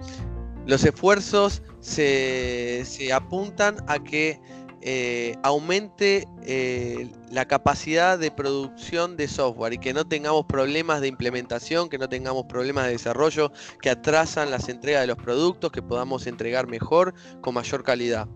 los 0.65 0.83
esfuerzos 0.83 1.61
se, 1.79 2.83
se 2.85 3.13
apuntan 3.13 3.77
a 3.87 3.99
que 3.99 4.39
eh, 4.81 5.35
aumente 5.43 6.27
eh, 6.43 7.09
la 7.31 7.45
capacidad 7.45 8.19
de 8.19 8.31
producción 8.31 9.17
de 9.17 9.27
software 9.27 9.73
y 9.73 9.77
que 9.77 9.93
no 9.93 10.07
tengamos 10.07 10.45
problemas 10.45 11.01
de 11.01 11.07
implementación, 11.07 11.89
que 11.89 11.97
no 11.97 12.09
tengamos 12.09 12.45
problemas 12.45 12.85
de 12.85 12.91
desarrollo 12.91 13.51
que 13.81 13.89
atrasan 13.89 14.51
las 14.51 14.69
entregas 14.69 15.01
de 15.01 15.07
los 15.07 15.17
productos, 15.17 15.71
que 15.71 15.81
podamos 15.81 16.27
entregar 16.27 16.67
mejor, 16.67 17.13
con 17.41 17.53
mayor 17.53 17.83
calidad. 17.83 18.27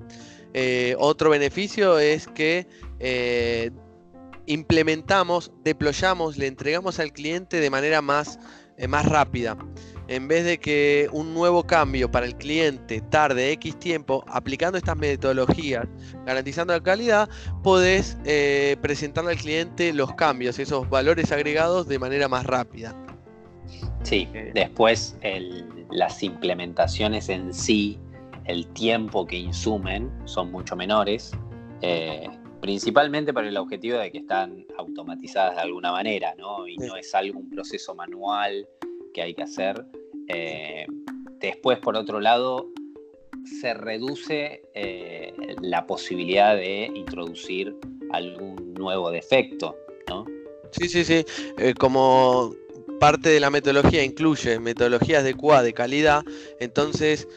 Eh, 0.54 0.96
otro 0.98 1.30
beneficio 1.30 2.00
es 2.00 2.28
que 2.28 2.68
implementamos, 4.46 5.52
deployamos, 5.64 6.38
le 6.38 6.48
entregamos 6.48 7.00
al 7.00 7.14
cliente 7.14 7.60
de 7.60 7.70
manera 7.70 8.02
más, 8.02 8.40
más 8.88 9.06
rápida 9.06 9.58
en 10.10 10.28
vez 10.28 10.44
de 10.44 10.60
que 10.60 11.08
un 11.12 11.36
nuevo 11.36 11.64
cambio 11.64 12.10
para 12.10 12.26
el 12.26 12.36
cliente 12.36 13.00
tarde 13.00 13.52
X 13.52 13.78
tiempo, 13.78 14.24
aplicando 14.28 14.80
estas 14.80 14.98
metodologías, 14.98 15.88
garantizando 16.26 16.74
la 16.74 16.82
calidad, 16.82 17.30
podés 17.64 18.18
eh, 18.26 18.76
presentarle 18.82 19.32
al 19.32 19.38
cliente 19.38 19.94
los 19.94 20.14
cambios, 20.16 20.58
esos 20.58 20.90
valores 20.90 21.32
agregados 21.32 21.88
de 21.88 22.00
manera 22.00 22.28
más 22.28 22.44
rápida. 22.46 22.96
Sí, 24.02 24.28
después 24.56 25.16
las 25.92 26.24
implementaciones 26.24 27.30
en 27.30 27.54
sí, 27.54 28.00
el 28.46 28.66
tiempo 28.68 29.28
que 29.28 29.38
insumen 29.38 30.12
son 30.26 30.52
mucho 30.52 30.76
menores, 30.76 31.32
eh, 31.82 32.28
principalmente 32.62 33.32
por 33.32 33.46
el 33.46 33.56
objetivo 33.58 34.00
de 34.00 34.12
que 34.12 34.18
están 34.18 34.66
automatizadas 34.76 35.56
de 35.58 35.62
alguna 35.62 35.92
manera, 35.92 36.34
¿no? 36.36 36.68
Y 36.68 36.78
no 36.78 36.96
es 36.96 37.14
algún 37.14 37.48
proceso 37.52 37.94
manual 37.94 38.68
que 39.14 39.22
hay 39.22 39.36
que 39.36 39.44
hacer. 39.44 39.86
Eh, 40.30 40.86
después, 41.40 41.80
por 41.80 41.96
otro 41.96 42.20
lado, 42.20 42.68
se 43.60 43.74
reduce 43.74 44.62
eh, 44.74 45.34
la 45.62 45.86
posibilidad 45.86 46.56
de 46.56 46.92
introducir 46.94 47.76
algún 48.12 48.74
nuevo 48.76 49.12
defecto, 49.12 49.76
¿no? 50.08 50.26
Sí, 50.72 50.88
sí, 50.88 51.04
sí. 51.04 51.26
Eh, 51.58 51.74
como 51.74 52.54
parte 53.00 53.30
de 53.30 53.40
la 53.40 53.50
metodología 53.50 54.04
incluye 54.04 54.60
metodologías 54.60 55.24
de 55.24 55.34
QA 55.34 55.64
de 55.64 55.74
calidad, 55.74 56.24
entonces 56.60 57.28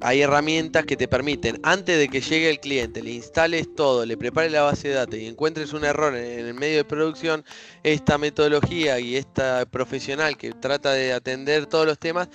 hay 0.00 0.22
herramientas 0.22 0.84
que 0.84 0.96
te 0.96 1.08
permiten, 1.08 1.58
antes 1.62 1.98
de 1.98 2.08
que 2.08 2.20
llegue 2.20 2.50
el 2.50 2.60
cliente, 2.60 3.02
le 3.02 3.12
instales 3.12 3.74
todo, 3.74 4.04
le 4.04 4.16
prepares 4.16 4.52
la 4.52 4.62
base 4.62 4.88
de 4.88 4.94
datos 4.94 5.16
y 5.16 5.26
encuentres 5.26 5.72
un 5.72 5.84
error 5.84 6.14
en, 6.14 6.46
el 6.46 6.54
medio 6.54 6.76
de 6.76 6.84
producción, 6.84 7.44
esta 7.82 8.18
metodología 8.18 9.00
y 9.00 9.16
esta 9.16 9.64
profesional 9.66 10.36
que 10.36 10.52
trata 10.52 10.92
de 10.92 11.12
atender 11.12 11.66
todos 11.66 11.86
los 11.86 11.98
temas, 11.98 12.28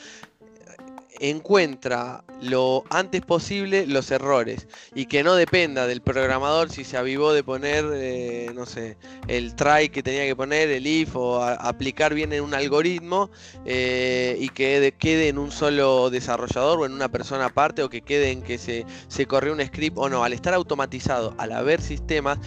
encuentra 1.19 2.23
lo 2.41 2.83
antes 2.89 3.21
posible 3.21 3.85
los 3.85 4.11
errores 4.11 4.67
y 4.95 5.05
que 5.05 5.23
no 5.23 5.35
dependa 5.35 5.87
del 5.87 6.01
programador 6.01 6.69
si 6.69 6.83
se 6.83 6.97
avivó 6.97 7.33
de 7.33 7.43
poner, 7.43 7.85
eh, 7.93 8.51
no 8.53 8.65
sé, 8.65 8.97
el 9.27 9.55
try 9.55 9.89
que 9.89 10.03
tenía 10.03 10.25
que 10.25 10.35
poner, 10.35 10.69
el 10.69 10.87
if 10.87 11.15
o 11.15 11.43
aplicar 11.43 12.13
bien 12.13 12.33
en 12.33 12.43
un 12.43 12.53
algoritmo 12.53 13.29
eh, 13.65 14.37
y 14.39 14.49
que 14.49 14.93
quede 14.97 15.29
en 15.29 15.37
un 15.37 15.51
solo 15.51 16.09
desarrollador 16.09 16.79
o 16.79 16.85
en 16.85 16.93
una 16.93 17.09
persona 17.09 17.45
aparte 17.45 17.83
o 17.83 17.89
que 17.89 18.01
quede 18.01 18.31
en 18.31 18.41
que 18.41 18.57
se, 18.57 18.85
se 19.07 19.25
corrió 19.25 19.53
un 19.53 19.65
script 19.65 19.97
o 19.97 20.09
no. 20.09 20.23
Al 20.23 20.33
estar 20.33 20.53
automatizado, 20.53 21.33
al 21.37 21.51
haber 21.51 21.81
sistemas, 21.81 22.39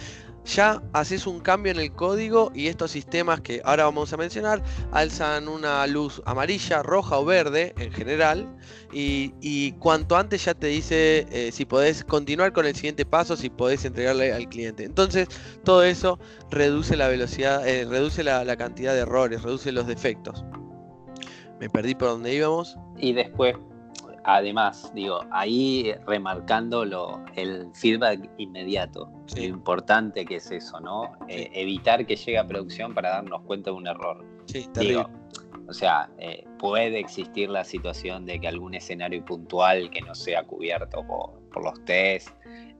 ya 0.45 0.81
haces 0.93 1.25
un 1.27 1.39
cambio 1.39 1.71
en 1.71 1.79
el 1.79 1.91
código 1.91 2.51
y 2.53 2.67
estos 2.67 2.91
sistemas 2.91 3.41
que 3.41 3.61
ahora 3.63 3.85
vamos 3.85 4.11
a 4.13 4.17
mencionar 4.17 4.61
alzan 4.91 5.47
una 5.47 5.85
luz 5.87 6.21
amarilla, 6.25 6.83
roja 6.83 7.17
o 7.17 7.25
verde 7.25 7.73
en 7.77 7.91
general 7.91 8.47
y, 8.91 9.71
cuanto 9.73 10.15
antes 10.15 10.45
ya 10.45 10.53
te 10.53 10.67
dice 10.67 11.25
eh, 11.31 11.51
si 11.51 11.65
podés 11.65 12.03
continuar 12.03 12.53
con 12.53 12.65
el 12.65 12.75
siguiente 12.75 13.05
paso, 13.05 13.35
si 13.35 13.49
podés 13.49 13.85
entregarle 13.85 14.31
al 14.31 14.47
cliente. 14.47 14.83
Entonces 14.83 15.27
todo 15.63 15.83
eso 15.83 16.19
reduce 16.51 16.95
la 16.95 17.07
velocidad, 17.07 17.67
eh, 17.67 17.85
reduce 17.85 18.23
la, 18.23 18.43
la 18.43 18.55
cantidad 18.55 18.93
de 18.93 18.99
errores, 18.99 19.41
reduce 19.41 19.71
los 19.71 19.87
defectos. 19.87 20.43
Me 21.59 21.69
perdí 21.69 21.95
por 21.95 22.09
donde 22.09 22.33
íbamos. 22.35 22.77
Y 22.97 23.13
después 23.13 23.55
además, 24.23 24.91
digo, 24.93 25.21
ahí 25.31 25.93
remarcando 26.05 26.83
el 27.35 27.67
feedback 27.73 28.29
inmediato, 28.37 29.09
lo 29.35 29.43
importante 29.43 30.25
que 30.25 30.35
es 30.35 30.51
eso, 30.51 30.79
¿no? 30.79 31.13
Eh, 31.27 31.49
evitar 31.53 32.05
que 32.05 32.15
llegue 32.15 32.37
a 32.37 32.47
producción 32.47 32.93
para 32.93 33.09
darnos 33.09 33.41
cuenta 33.41 33.71
de 33.71 33.77
un 33.77 33.87
error. 33.87 34.25
Sí, 34.45 34.67
digo, 34.79 35.09
o 35.67 35.73
sea, 35.73 36.09
eh, 36.17 36.45
puede 36.59 36.99
existir 36.99 37.49
la 37.49 37.63
situación 37.63 38.25
de 38.25 38.39
que 38.39 38.47
algún 38.47 38.73
escenario 38.73 39.23
puntual 39.23 39.89
que 39.89 40.01
no 40.01 40.13
sea 40.15 40.43
cubierto 40.43 41.05
por, 41.05 41.63
los 41.63 41.85
test 41.85 42.29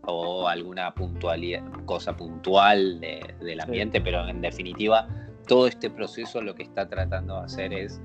o 0.06 0.48
alguna 0.48 0.94
puntualidad, 0.94 1.64
cosa 1.86 2.16
puntual 2.18 3.00
del 3.00 3.62
ambiente, 3.62 4.02
pero 4.02 4.28
en 4.28 4.42
definitiva 4.42 5.08
todo 5.48 5.68
este 5.68 5.90
proceso 5.90 6.42
lo 6.42 6.56
que 6.56 6.64
está 6.64 6.88
tratando 6.88 7.40
de 7.40 7.46
hacer 7.46 7.74
es 7.74 8.02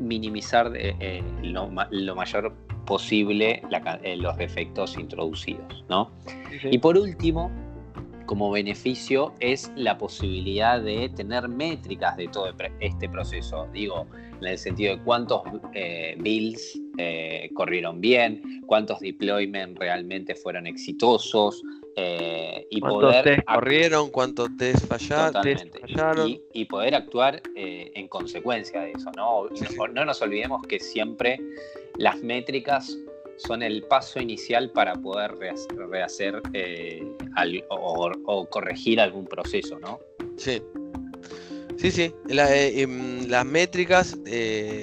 minimizar 0.00 0.72
eh, 0.76 0.94
eh, 1.00 1.22
lo, 1.42 1.68
mayor 2.14 2.54
posible 2.84 3.62
eh, 4.02 4.16
los 4.16 4.36
defectos 4.36 4.96
introducidos. 4.98 5.84
¿no? 5.88 6.10
Y 6.70 6.78
por 6.78 6.96
último, 6.96 7.50
como 8.26 8.50
beneficio 8.50 9.34
es 9.40 9.70
la 9.76 9.98
posibilidad 9.98 10.80
de 10.80 11.08
tener 11.10 11.48
métricas 11.48 12.16
de 12.16 12.28
todo 12.28 12.52
este 12.80 13.08
proceso. 13.08 13.68
Digo, 13.72 14.06
en 14.40 14.46
el 14.46 14.58
sentido 14.58 14.96
de 14.96 15.02
cuántos 15.02 15.42
builds 16.18 16.80
corrieron 17.54 18.00
bien, 18.00 18.62
cuántos 18.66 19.00
deployments 19.00 19.78
realmente 19.78 20.34
fueron 20.34 20.66
exitosos, 20.66 21.62
eh, 21.98 22.66
y 22.68 22.78
¿Cuántos 22.78 23.02
poder 23.04 23.24
test 23.24 23.46
corrieron? 23.46 24.10
¿Cuántos 24.10 24.50
test, 24.58 24.86
fallaron? 24.86 26.38
Y, 26.52 26.64
poder 26.66 26.94
actuar 26.94 27.42
eh, 27.54 27.90
en 27.94 28.06
consecuencia 28.08 28.82
de 28.82 28.92
eso, 28.92 29.10
¿no? 29.16 29.48
¿no? 29.94 30.04
nos 30.04 30.20
olvidemos 30.20 30.62
que 30.66 30.78
siempre 30.78 31.40
las 31.96 32.22
métricas 32.22 32.98
son 33.38 33.62
el 33.62 33.82
paso 33.84 34.20
inicial 34.20 34.70
para 34.72 34.94
poder 34.94 35.36
rehacer 35.90 36.42
eh, 36.52 37.02
o, 37.70 38.46
corregir 38.50 39.00
algún 39.00 39.24
proceso, 39.26 39.78
¿no? 39.78 39.98
Sí. 40.36 40.62
Sí, 41.78 41.90
sí. 41.90 42.14
Em, 42.28 43.26
las 43.28 43.46
métricas 43.46 44.18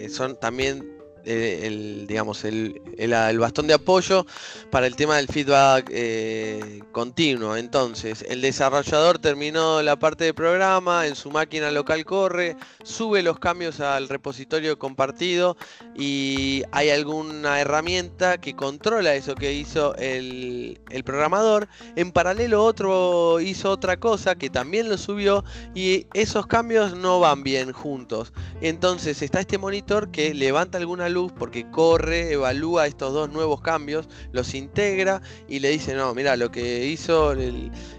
son 0.10 0.40
también 0.40 0.93
eh, 1.26 1.62
el, 1.64 2.06
digamos, 2.08 2.44
el, 2.44 2.82
el, 2.98 3.40
bastón 3.40 3.68
de 3.68 3.74
apoyo 3.74 4.26
para 4.70 4.88
el 4.88 4.96
tema 4.96 5.18
del 5.18 5.28
feedback 5.28 5.90
eh, 5.92 6.82
continuo. 6.92 7.56
Entonces, 7.56 8.26
el 8.28 8.42
desarrollador 8.42 9.20
terminó 9.20 9.82
la 9.82 9.98
parte 9.98 10.26
de 10.26 10.34
programa, 10.34 11.08
en 11.08 11.16
su 11.16 11.32
máquina 11.32 11.72
local 11.72 12.04
corre, 12.06 12.58
sube 12.84 13.24
los 13.24 13.40
cambios 13.40 13.80
al 13.80 14.10
repositorio 14.10 14.78
compartido 14.78 15.56
y 15.96 16.64
hay 16.72 16.90
alguna 16.90 17.60
herramienta 17.62 18.38
que 18.38 18.56
controla 18.56 19.16
eso 19.16 19.36
que 19.36 19.54
hizo 19.54 19.96
el, 19.96 20.80
el 20.90 21.04
programador. 21.04 21.68
En 21.96 22.12
paralelo 22.12 22.64
otro 22.64 23.40
hizo 23.40 23.72
otra 23.72 23.98
cosa 23.98 24.36
que 24.36 24.50
también 24.50 24.90
lo 24.90 24.98
subió 24.98 25.44
y 25.74 26.06
esos 26.14 26.48
cambios 26.48 26.96
no 26.96 27.20
van 27.20 27.44
bien 27.44 27.72
juntos. 27.72 28.34
Entonces 28.62 29.22
está 29.22 29.40
este 29.40 29.58
monitor 29.58 30.12
que 30.12 30.34
levanta 30.34 30.78
alguna 30.78 31.10
porque 31.38 31.70
corre, 31.70 32.34
evalúa 32.34 32.88
estos 32.88 33.14
dos 33.14 33.30
nuevos 33.30 33.62
cambios, 33.62 34.10
los 34.32 34.54
integra 34.54 35.22
y 35.48 35.60
le 35.60 35.70
dice, 35.70 35.94
no, 35.94 36.14
mira, 36.14 36.36
lo 36.36 36.52
que 36.52 36.88
hizo 36.88 37.34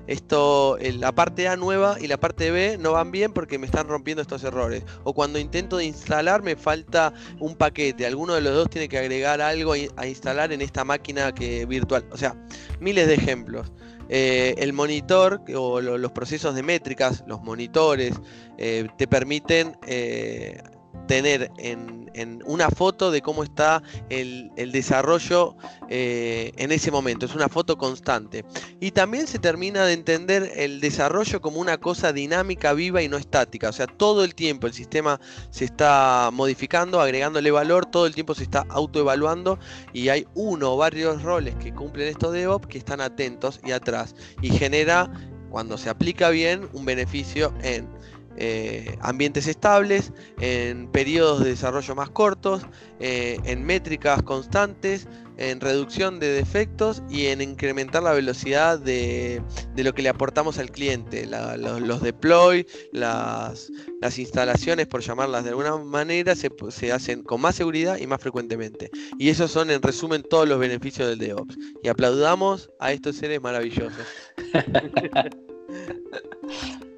esto, 0.06 0.76
la 0.80 1.12
parte 1.12 1.48
A 1.48 1.56
nueva 1.56 1.96
y 2.00 2.06
la 2.06 2.18
parte 2.18 2.50
B 2.50 2.76
no 2.78 2.92
van 2.92 3.10
bien 3.10 3.32
porque 3.32 3.58
me 3.58 3.66
están 3.66 3.88
rompiendo 3.88 4.22
estos 4.22 4.42
errores. 4.44 4.84
O 5.04 5.14
cuando 5.14 5.38
intento 5.38 5.76
de 5.76 5.84
instalar 5.84 6.42
me 6.42 6.56
falta 6.56 7.12
un 7.38 7.54
paquete, 7.56 8.06
alguno 8.06 8.34
de 8.34 8.40
los 8.40 8.54
dos 8.54 8.70
tiene 8.70 8.88
que 8.88 8.98
agregar 8.98 9.40
algo 9.40 9.74
a 9.96 10.06
instalar 10.06 10.52
en 10.52 10.60
esta 10.60 10.84
máquina 10.84 11.32
que 11.32 11.66
virtual. 11.66 12.04
O 12.10 12.16
sea, 12.16 12.36
miles 12.80 13.06
de 13.06 13.14
ejemplos. 13.14 13.72
Eh, 14.08 14.54
el 14.58 14.72
monitor 14.72 15.40
o 15.54 15.80
los 15.80 16.12
procesos 16.12 16.54
de 16.54 16.62
métricas, 16.62 17.24
los 17.26 17.42
monitores, 17.42 18.14
eh, 18.58 18.86
te 18.98 19.08
permiten 19.08 19.76
eh, 19.86 20.62
tener 21.06 21.50
en, 21.58 22.04
una 22.46 22.70
foto 22.70 23.10
de 23.10 23.22
cómo 23.22 23.42
está 23.42 23.82
el, 24.08 24.52
desarrollo 24.72 25.56
eh, 25.88 26.52
en 26.56 26.70
ese 26.70 26.90
momento. 26.90 27.26
Es 27.26 27.34
una 27.34 27.48
foto 27.48 27.76
constante. 27.76 28.44
Y 28.80 28.92
también 28.92 29.26
se 29.26 29.38
termina 29.38 29.84
de 29.84 29.94
entender 29.94 30.52
el 30.56 30.80
desarrollo 30.80 31.40
como 31.40 31.60
una 31.60 31.78
cosa 31.78 32.12
dinámica, 32.12 32.72
viva 32.72 33.02
y 33.02 33.08
no 33.08 33.16
estática. 33.16 33.68
O 33.68 33.72
sea, 33.72 33.86
todo 33.86 34.22
el 34.24 34.34
tiempo 34.34 34.66
el 34.66 34.72
sistema 34.72 35.20
se 35.50 35.64
está 35.64 36.30
modificando, 36.32 37.00
agregándole 37.00 37.50
valor, 37.50 37.86
todo 37.86 38.06
el 38.06 38.14
tiempo 38.14 38.34
se 38.34 38.44
está 38.44 38.64
autoevaluando 38.68 39.58
y 39.92 40.08
hay 40.08 40.26
uno 40.34 40.74
o 40.74 40.76
varios 40.76 41.22
roles 41.22 41.56
que 41.56 41.74
cumplen 41.74 42.08
estos 42.08 42.32
DevOps 42.32 42.68
que 42.68 42.78
están 42.78 43.00
atentos 43.00 43.60
y 43.64 43.72
atrás. 43.72 44.14
Y 44.40 44.50
genera, 44.50 45.10
cuando 45.50 45.78
se 45.78 45.90
aplica 45.90 46.30
bien, 46.30 46.68
un 46.72 46.84
beneficio 46.84 47.52
en 47.62 47.88
eh, 48.36 48.96
ambientes 49.00 49.46
estables, 49.46 50.12
en 50.40 50.88
periodos 50.88 51.42
de 51.42 51.50
desarrollo 51.50 51.94
más 51.94 52.10
cortos, 52.10 52.62
eh, 53.00 53.38
en 53.44 53.64
métricas 53.64 54.22
constantes, 54.22 55.06
en 55.36 55.60
reducción 55.60 56.20
de 56.20 56.28
defectos 56.28 57.02
y 57.08 57.26
en 57.26 57.40
incrementar 57.40 58.02
la 58.02 58.12
velocidad 58.12 58.78
de, 58.78 59.42
lo 59.76 59.94
que 59.94 60.02
le 60.02 60.08
aportamos 60.08 60.58
al 60.58 60.70
cliente. 60.70 61.26
los, 61.26 62.02
deploy, 62.02 62.66
las, 62.92 63.70
instalaciones, 64.16 64.86
por 64.86 65.00
llamarlas 65.00 65.44
de 65.44 65.50
alguna 65.50 65.76
manera, 65.76 66.36
se, 66.36 66.50
se, 66.70 66.92
hacen 66.92 67.22
con 67.22 67.40
más 67.40 67.56
seguridad 67.56 67.98
y 67.98 68.06
más 68.06 68.20
frecuentemente. 68.20 68.90
Y 69.18 69.28
esos 69.28 69.50
son, 69.50 69.70
en 69.70 69.82
resumen, 69.82 70.22
todos 70.22 70.48
los 70.48 70.58
beneficios 70.58 71.08
del 71.08 71.18
DevOps. 71.18 71.56
Y 71.82 71.88
aplaudamos 71.88 72.70
a 72.78 72.92
estos 72.92 73.16
seres 73.16 73.40
maravillosos. 73.40 74.04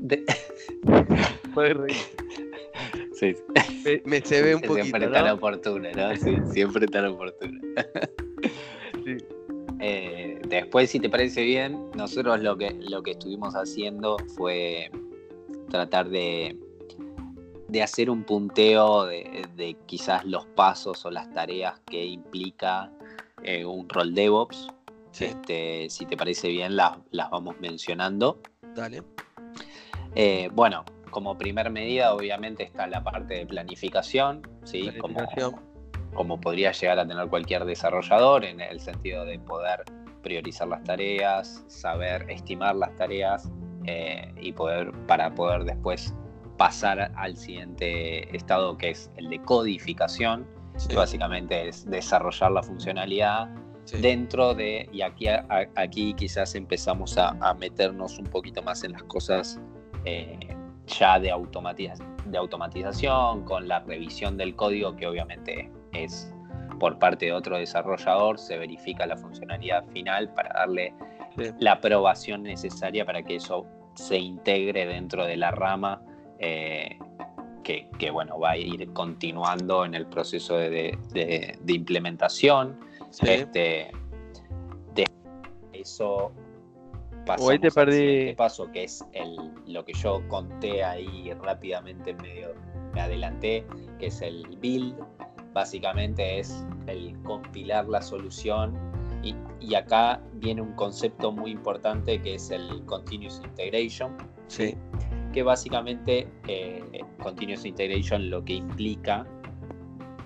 Puedes 1.54 1.76
reír. 1.76 1.96
Sí. 3.14 3.36
Me, 4.04 4.20
se 4.22 4.42
ve 4.42 4.54
un 4.54 4.62
poquito. 4.62 4.84
Siempre 4.84 5.08
tan 5.08 5.28
oportuna, 5.28 5.90
¿no? 5.92 6.16
Sí, 6.16 6.36
siempre 6.52 6.86
tan 6.86 7.06
oportuna. 7.06 7.60
Sí. 9.02 9.16
Eh, 9.80 10.42
después, 10.46 10.90
si 10.90 11.00
te 11.00 11.08
parece 11.08 11.42
bien, 11.42 11.90
nosotros 11.94 12.40
lo 12.40 12.58
que, 12.58 12.76
lo 12.80 13.02
que 13.02 13.12
estuvimos 13.12 13.54
haciendo 13.54 14.18
fue 14.36 14.90
tratar 15.70 16.10
de, 16.10 16.58
de 17.68 17.82
hacer 17.82 18.10
un 18.10 18.24
punteo 18.24 19.06
de, 19.06 19.76
quizás 19.86 20.24
los 20.26 20.44
pasos 20.48 21.06
o 21.06 21.10
las 21.10 21.32
tareas 21.32 21.80
que 21.86 22.04
implica 22.04 22.92
eh, 23.42 23.64
un 23.64 23.88
rol 23.88 24.14
DevOps. 24.14 24.68
Este, 25.18 25.88
si 25.88 26.04
te 26.04 26.16
parece 26.16 26.48
bien, 26.48 26.76
las, 26.76 26.98
las 27.10 27.30
vamos 27.30 27.56
mencionando. 27.58 28.38
Dale. 28.74 29.02
Eh, 30.14 30.48
bueno, 30.52 30.84
como 31.10 31.36
primer 31.36 31.70
medida, 31.70 32.14
obviamente 32.14 32.64
está 32.64 32.86
la 32.86 33.02
parte 33.02 33.34
de 33.34 33.46
planificación, 33.46 34.42
¿sí? 34.64 34.90
Como, 36.12 36.40
podría 36.40 36.72
llegar 36.72 36.98
a 36.98 37.06
tener 37.06 37.28
cualquier 37.28 37.64
desarrollador, 37.64 38.44
en 38.44 38.60
el 38.60 38.80
sentido 38.80 39.24
de 39.24 39.38
poder 39.38 39.84
priorizar 40.22 40.68
las 40.68 40.82
tareas, 40.82 41.64
saber 41.68 42.28
estimar 42.28 42.74
las 42.74 42.94
tareas 42.96 43.48
eh, 43.86 44.32
y 44.40 44.52
poder 44.52 44.92
para 45.06 45.32
poder 45.34 45.64
después 45.64 46.14
pasar 46.56 47.12
al 47.14 47.36
siguiente 47.36 48.36
estado 48.36 48.76
que 48.76 48.90
es 48.90 49.10
el 49.16 49.30
de 49.30 49.40
codificación 49.40 50.46
que 50.88 50.96
básicamente 50.96 51.68
es 51.68 51.88
desarrollar 51.88 52.52
la 52.52 52.62
funcionalidad 52.62 53.48
dentro 54.00 54.54
de, 54.54 54.88
y 54.92 55.02
aquí, 55.02 55.26
aquí 55.74 56.14
quizás 56.14 56.54
empezamos 56.54 57.18
a, 57.18 57.54
meternos 57.54 58.18
un 58.18 58.26
poquito 58.26 58.62
más 58.62 58.84
en 58.84 58.92
las 58.92 59.02
cosas 59.04 59.60
eh, 60.04 60.56
ya 60.86 61.18
de, 61.18 61.32
de 62.26 62.38
automatización, 62.38 63.44
con 63.44 63.68
la 63.68 63.80
revisión 63.80 64.36
del 64.36 64.54
código 64.56 64.96
que 64.96 65.06
obviamente 65.06 65.70
es 65.92 66.32
por 66.78 66.98
parte 66.98 67.26
de 67.26 67.32
otro 67.32 67.58
desarrollador, 67.58 68.38
se 68.38 68.58
verifica 68.58 69.06
la 69.06 69.16
funcionalidad 69.16 69.84
final 69.88 70.32
para 70.32 70.52
darle 70.54 70.94
la 71.58 71.72
aprobación 71.72 72.42
necesaria 72.42 73.04
para 73.04 73.22
que 73.22 73.36
eso 73.36 73.66
se 73.94 74.18
integre 74.18 74.86
dentro 74.86 75.26
de 75.26 75.36
la 75.36 75.50
rama 75.50 76.02
eh, 76.38 76.98
que, 77.98 78.10
bueno, 78.10 78.40
va 78.40 78.52
a 78.52 78.56
ir 78.56 78.92
continuando 78.92 79.84
en 79.84 79.94
el 79.94 80.06
proceso 80.06 80.56
de, 80.56 80.98
implementación. 81.68 82.80
Este, 83.22 83.92
de 84.94 85.04
eso 85.72 86.32
pasamos 87.26 87.60
te 87.60 87.70
perdí. 87.70 88.34
paso, 88.34 88.70
que 88.72 88.84
es 88.84 89.04
el, 89.12 89.36
lo 89.66 89.84
que 89.84 89.92
yo 89.94 90.22
conté 90.28 90.84
ahí 90.84 91.32
rápidamente, 91.42 92.14
medio 92.14 92.54
me 92.94 93.00
adelanté, 93.00 93.64
que 93.98 94.06
es 94.06 94.20
el 94.20 94.44
build. 94.60 94.96
Básicamente 95.52 96.38
es 96.38 96.64
el 96.86 97.20
compilar 97.22 97.88
la 97.88 98.00
solución 98.00 98.78
y, 99.22 99.34
y, 99.60 99.74
acá 99.74 100.22
viene 100.34 100.62
un 100.62 100.72
concepto 100.74 101.32
muy 101.32 101.50
importante 101.50 102.22
que 102.22 102.36
es 102.36 102.50
el 102.50 102.84
continuous 102.86 103.42
integration. 103.44 104.16
Sí 104.46 104.76
que 105.32 105.42
básicamente 105.42 106.28
eh, 106.48 106.82
Continuous 107.22 107.64
Integration 107.64 108.30
lo 108.30 108.44
que 108.44 108.54
implica 108.54 109.26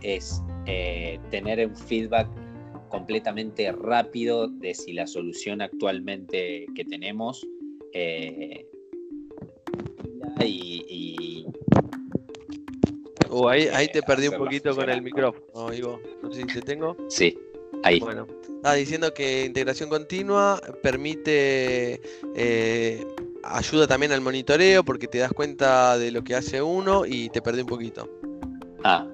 es 0.03 0.43
eh, 0.67 1.19
tener 1.31 1.67
un 1.67 1.77
feedback 1.77 2.29
completamente 2.95 3.73
rápido 3.73 4.47
de 4.47 4.73
si 4.73 4.93
la 4.93 5.07
solución 5.07 5.61
actualmente 5.61 6.67
que 6.77 6.85
tenemos 6.85 7.45
eh, 7.93 8.67
y, 10.41 11.45
uh, 13.31 13.49
ahí, 13.49 13.69
ahí 13.73 13.89
te 13.89 14.01
perdí 14.03 14.29
un 14.29 14.37
poquito 14.37 14.75
con 14.77 14.89
el 14.89 15.03
micrófono, 15.03 15.73
Ivo. 15.73 16.01
No 16.23 16.31
sé 16.31 16.43
si 16.43 16.47
te 16.47 16.63
tengo. 16.63 16.97
Sí, 17.09 17.37
ahí. 17.83 17.99
Bueno, 17.99 18.27
estaba 18.43 18.75
diciendo 18.75 19.13
que 19.13 19.45
integración 19.45 19.89
continua 19.89 20.61
permite 20.83 22.01
ayuda 23.43 23.87
también 23.89 24.13
al 24.13 24.21
monitoreo 24.21 24.85
porque 24.85 25.09
te 25.09 25.19
das 25.19 25.33
cuenta 25.33 25.99
de 25.99 26.13
lo 26.13 26.23
que 26.23 26.37
hace 26.37 26.63
uno 26.63 27.05
y 27.07 27.29
te 27.31 27.43
perdí 27.43 27.63
un 27.63 27.67
poquito. 27.67 28.09
Ah, 28.85 29.07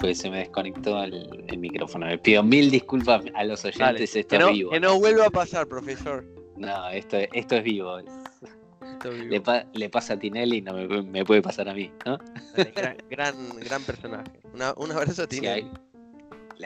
pues 0.00 0.18
se 0.18 0.30
me 0.30 0.38
desconectó 0.38 1.02
el, 1.02 1.58
micrófono. 1.58 2.06
Me 2.06 2.18
pido 2.18 2.42
mil 2.42 2.70
disculpas 2.70 3.22
a 3.34 3.44
los 3.44 3.64
oyentes, 3.64 4.16
esto 4.16 4.36
que 4.36 4.38
no, 4.38 4.48
es 4.48 4.54
vivo. 4.54 4.70
Que 4.70 4.80
no 4.80 4.98
vuelva 4.98 5.26
a 5.26 5.30
pasar, 5.30 5.66
profesor. 5.66 6.24
No, 6.56 6.88
esto, 6.90 7.18
esto 7.32 7.56
es 7.56 7.64
vivo. 7.64 7.98
Le, 9.74 9.90
pasa 9.90 10.14
a 10.14 10.18
Tinelli 10.18 10.58
y 10.58 10.62
no 10.62 10.74
me, 10.74 11.24
puede 11.24 11.42
pasar 11.42 11.68
a 11.68 11.74
mí, 11.74 11.90
¿no? 12.06 12.18
Gran, 13.10 13.36
gran, 13.60 13.82
personaje. 13.84 14.30
un 14.76 14.92
abrazo 14.92 15.24
a 15.24 15.26
Tinelli. 15.26 15.66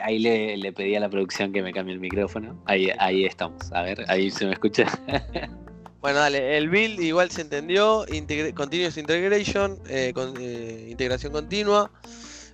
ahí, 0.01 0.19
le, 0.19 0.71
pedí 0.71 0.95
a 0.95 0.99
la 1.01 1.09
producción 1.09 1.51
que 1.51 1.61
me 1.61 1.73
cambie 1.73 1.93
el 1.93 1.99
micrófono. 1.99 2.61
Ahí, 2.65 2.89
ahí 2.99 3.25
estamos. 3.25 3.71
A 3.73 3.81
ver, 3.81 4.05
ahí 4.07 4.31
se 4.31 4.45
me 4.45 4.53
escucha. 4.53 4.85
Bueno, 5.99 6.19
dale, 6.19 6.57
el 6.57 6.69
build 6.69 7.01
igual 7.01 7.31
se 7.31 7.41
entendió, 7.41 8.05
continuous 8.55 8.97
integration, 8.97 9.79
eh, 9.89 10.11
con, 10.13 10.35
eh, 10.39 10.87
integración 10.89 11.33
continua. 11.33 11.91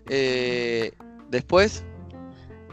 Eh, 0.10 0.92
después. 1.30 1.86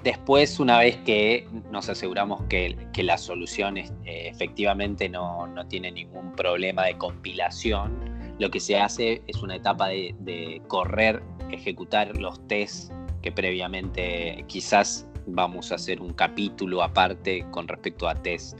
Después, 0.02 0.58
una 0.58 0.78
vez 0.78 0.96
que 1.04 1.46
nos 1.70 1.90
aseguramos 1.90 2.42
que, 2.44 2.74
la 2.96 3.18
solución 3.18 3.76
efectivamente 4.06 5.10
no, 5.10 5.46
tiene 5.68 5.92
ningún 5.92 6.32
problema 6.32 6.86
de 6.86 6.96
compilación, 6.96 8.34
lo 8.38 8.50
que 8.50 8.60
se 8.60 8.78
hace 8.78 9.22
es 9.26 9.42
una 9.42 9.56
etapa 9.56 9.88
de, 9.88 10.62
correr, 10.68 11.22
ejecutar 11.50 12.16
los 12.16 12.46
tests 12.48 12.90
que 13.20 13.30
previamente 13.30 14.42
quizás 14.46 15.06
vamos 15.26 15.70
a 15.70 15.74
hacer 15.74 16.00
un 16.00 16.14
capítulo 16.14 16.82
aparte 16.82 17.44
con 17.50 17.68
respecto 17.68 18.08
a 18.08 18.14
test 18.14 18.58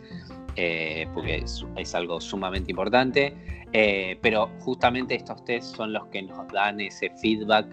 eh, 0.57 1.07
porque 1.15 1.45
es, 1.77 1.95
algo 1.95 2.21
sumamente 2.21 2.71
importante. 2.71 3.35
Eh, 3.73 4.19
pero 4.21 4.51
justamente 4.61 5.15
estos 5.15 5.45
test 5.45 5.77
son 5.77 5.93
los 5.93 6.07
que 6.09 6.23
nos 6.23 6.47
dan 6.49 6.81
ese 6.81 7.11
feedback 7.21 7.67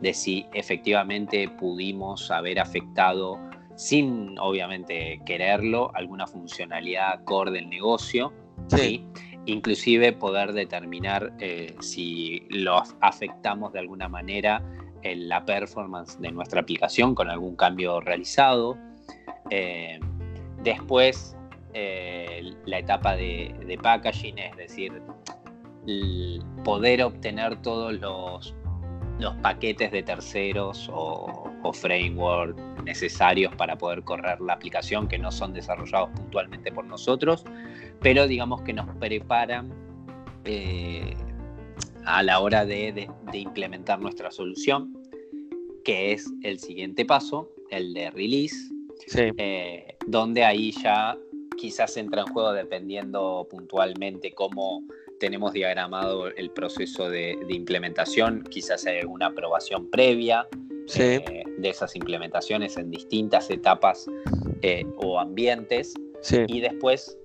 de 0.00 0.14
si 0.14 0.46
efectivamente 0.52 1.48
pudimos 1.48 2.30
haber 2.30 2.60
afectado, 2.60 3.38
sin 3.76 4.38
obviamente 4.38 5.20
quererlo, 5.24 5.90
alguna 5.94 6.26
funcionalidad 6.26 7.24
core 7.24 7.52
del 7.52 7.68
negocio. 7.68 8.32
Sí. 8.68 9.04
Inclusive 9.46 10.12
poder 10.12 10.52
determinar 10.52 11.32
eh, 11.38 11.74
si 11.80 12.42
lo 12.50 12.82
afectamos 13.00 13.72
de 13.72 13.78
alguna 13.78 14.08
manera 14.08 14.62
en 15.02 15.28
la 15.28 15.44
performance 15.44 16.18
de 16.20 16.32
nuestra 16.32 16.60
aplicación 16.60 17.14
con 17.14 17.30
algún 17.30 17.56
cambio 17.56 18.00
realizado. 18.00 18.76
después 20.62 21.38
eh, 21.74 22.54
la 22.64 22.78
etapa 22.78 23.14
de, 23.14 23.78
packaging, 23.82 24.38
es 24.38 24.56
decir, 24.56 25.02
poder 26.64 27.02
obtener 27.02 27.60
todos 27.62 27.92
los, 27.92 28.54
los 29.18 29.34
paquetes 29.36 29.90
de 29.90 30.02
terceros 30.02 30.88
o, 30.92 31.44
framework 31.72 32.56
necesarios 32.84 33.54
para 33.56 33.76
poder 33.76 34.02
correr 34.02 34.40
la 34.40 34.54
aplicación 34.54 35.06
que 35.06 35.18
no 35.18 35.30
son 35.30 35.52
desarrollados 35.52 36.08
puntualmente 36.16 36.72
por 36.72 36.86
nosotros, 36.86 37.44
pero 38.00 38.26
digamos 38.26 38.62
que 38.62 38.72
nos 38.72 38.88
preparan 38.96 39.70
eh, 40.46 41.14
a 42.06 42.22
la 42.22 42.40
hora 42.40 42.64
de, 42.64 43.06
implementar 43.34 44.00
nuestra 44.00 44.30
solución, 44.30 44.96
que 45.84 46.12
es 46.12 46.26
el 46.42 46.58
siguiente 46.58 47.04
paso, 47.04 47.50
el 47.70 47.92
de 47.92 48.10
release, 48.12 48.56
eh, 49.14 49.98
donde 50.06 50.44
ahí 50.44 50.70
ya 50.70 51.18
quizás 51.58 51.98
entra 51.98 52.22
en 52.22 52.28
juego 52.28 52.52
dependiendo 52.52 53.46
puntualmente 53.50 54.32
cómo 54.32 54.84
tenemos 55.18 55.52
diagramado 55.52 56.28
el 56.28 56.50
proceso 56.50 57.08
de, 57.08 57.38
implementación, 57.48 58.44
quizás 58.44 58.86
hay 58.86 59.00
alguna 59.00 59.26
aprobación 59.26 59.90
previa 59.90 60.46
eh, 60.96 61.44
de 61.58 61.68
esas 61.68 61.94
implementaciones 61.96 62.76
en 62.76 62.90
distintas 62.90 63.50
etapas 63.50 64.06
eh, 64.62 64.86
o 64.96 65.18
ambientes 65.18 65.94
y 66.48 66.60
después 66.60 67.18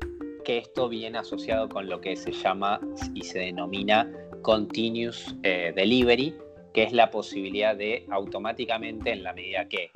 que 0.44 0.58
esto 0.58 0.90
viene 0.90 1.18
asociado 1.18 1.70
con 1.70 1.88
lo 1.88 2.02
que 2.02 2.16
se 2.16 2.32
llama 2.32 2.80
y 3.14 3.24
se 3.24 3.40
denomina 3.40 4.12
continuous 4.42 5.36
eh, 5.44 5.72
delivery, 5.76 6.36
que 6.74 6.84
es 6.84 6.92
la 6.92 7.10
posibilidad 7.10 7.76
de 7.76 8.06
automáticamente 8.10 9.12
en 9.12 9.24
la 9.24 9.34
medida 9.34 9.68
que 9.68 9.92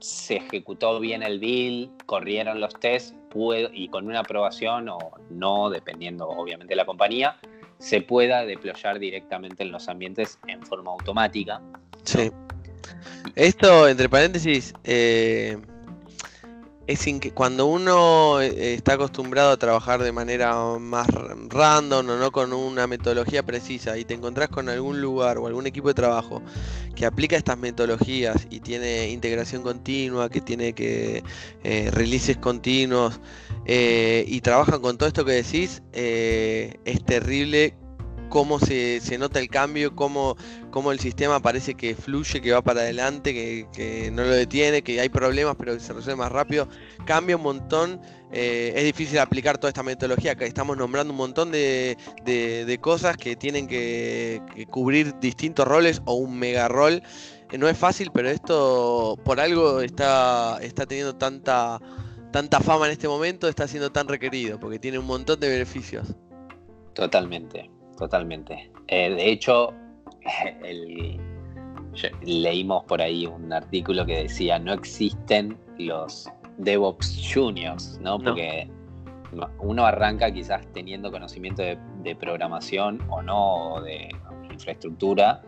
se 0.00 0.36
ejecutó 0.36 1.00
bien 1.00 1.22
el 1.22 1.38
bill, 1.38 1.90
corrieron 2.06 2.60
los 2.60 2.74
tests 2.74 3.14
y 3.72 3.88
con 3.88 4.06
una 4.06 4.20
aprobación 4.20 4.88
o 4.88 4.98
no, 5.30 5.68
dependiendo 5.70 6.28
obviamente 6.28 6.72
de 6.72 6.76
la 6.76 6.86
compañía, 6.86 7.36
se 7.78 8.00
pueda 8.00 8.44
deployar 8.44 8.98
directamente 8.98 9.62
en 9.62 9.72
los 9.72 9.88
ambientes 9.88 10.38
en 10.46 10.62
forma 10.62 10.92
automática. 10.92 11.60
Sí. 12.04 12.30
Esto, 13.34 13.88
entre 13.88 14.08
paréntesis, 14.08 14.72
eh, 14.84 15.58
es 16.86 17.04
que 17.20 17.32
cuando 17.32 17.66
uno 17.66 18.40
eh, 18.40 18.74
está 18.74 18.94
acostumbrado 18.94 19.50
a 19.50 19.56
trabajar 19.56 20.02
de 20.02 20.12
manera 20.12 20.54
más 20.78 21.08
random 21.08 22.10
o 22.10 22.16
no 22.16 22.30
con 22.30 22.52
una 22.52 22.86
metodología 22.86 23.42
precisa 23.42 23.98
y 23.98 24.04
te 24.04 24.14
encontrás 24.14 24.48
con 24.48 24.68
algún 24.68 25.00
lugar 25.00 25.38
o 25.38 25.46
algún 25.48 25.66
equipo 25.66 25.88
de 25.88 25.94
trabajo 25.94 26.42
que 26.94 27.04
aplica 27.04 27.36
estas 27.36 27.58
metodologías 27.58 28.46
y 28.50 28.60
tiene 28.60 29.10
integración 29.10 29.62
continua, 29.62 30.28
que 30.30 30.40
tiene 30.40 30.72
que 30.74 31.24
eh, 31.64 31.90
releases 31.92 32.36
continuos 32.36 33.20
eh, 33.64 34.24
y 34.28 34.40
trabajan 34.40 34.80
con 34.80 34.96
todo 34.96 35.08
esto 35.08 35.24
que 35.24 35.32
decís, 35.32 35.82
es 35.92 37.04
terrible 37.04 37.74
cómo 38.28 38.58
se, 38.58 39.00
nota 39.18 39.38
el 39.38 39.48
cambio, 39.48 39.94
cómo, 39.94 40.36
cómo, 40.70 40.92
el 40.92 41.00
sistema 41.00 41.40
parece 41.40 41.74
que 41.74 41.94
fluye, 41.94 42.40
que 42.40 42.52
va 42.52 42.62
para 42.62 42.80
adelante, 42.80 43.32
que, 43.72 44.10
no 44.12 44.24
lo 44.24 44.30
detiene, 44.30 44.82
que 44.82 45.00
hay 45.00 45.08
problemas 45.08 45.56
pero 45.58 45.74
que 45.74 45.80
se 45.80 45.92
resuelve 45.92 46.22
más 46.22 46.32
rápido. 46.32 46.68
Cambia 47.04 47.36
un 47.36 47.42
montón. 47.42 48.00
Eh, 48.32 48.72
es 48.74 48.84
difícil 48.84 49.18
aplicar 49.18 49.56
toda 49.58 49.68
esta 49.68 49.82
metodología, 49.82 50.34
que 50.34 50.46
estamos 50.46 50.76
nombrando 50.76 51.12
un 51.12 51.16
montón 51.16 51.52
de, 51.52 51.96
cosas 52.80 53.16
que 53.16 53.36
tienen 53.36 53.66
que, 53.66 54.42
cubrir 54.70 55.18
distintos 55.20 55.66
roles 55.66 56.02
o 56.04 56.14
un 56.14 56.38
mega 56.38 56.68
rol. 56.68 57.02
Eh, 57.50 57.58
no 57.58 57.68
es 57.68 57.78
fácil, 57.78 58.10
pero 58.12 58.28
esto 58.28 59.18
por 59.24 59.40
algo 59.40 59.80
está, 59.80 60.58
está 60.60 60.86
teniendo 60.86 61.14
tanta, 61.14 61.80
tanta 62.32 62.60
fama 62.60 62.86
en 62.86 62.92
este 62.92 63.08
momento, 63.08 63.48
está 63.48 63.68
siendo 63.68 63.90
tan 63.90 64.08
requerido, 64.08 64.58
porque 64.58 64.78
tiene 64.78 64.98
un 64.98 65.06
montón 65.06 65.38
de 65.38 65.48
beneficios. 65.48 66.14
Totalmente. 66.96 67.75
Totalmente. 67.96 68.70
Eh, 68.88 69.10
de 69.10 69.30
hecho, 69.30 69.72
leímos 72.22 72.84
por 72.84 73.00
ahí 73.00 73.26
un 73.26 73.52
artículo 73.52 74.04
que 74.04 74.24
decía 74.24 74.58
no 74.58 74.72
existen 74.72 75.56
los 75.78 76.28
DevOps 76.58 77.30
Juniors, 77.32 77.98
¿no? 78.00 78.18
Porque 78.18 78.68
uno 79.58 79.84
arranca 79.84 80.30
quizás 80.30 80.66
teniendo 80.72 81.10
conocimiento 81.10 81.62
de, 81.62 82.16
programación 82.16 83.02
o 83.08 83.20
no, 83.20 83.82
de 83.82 84.08
infraestructura, 84.50 85.42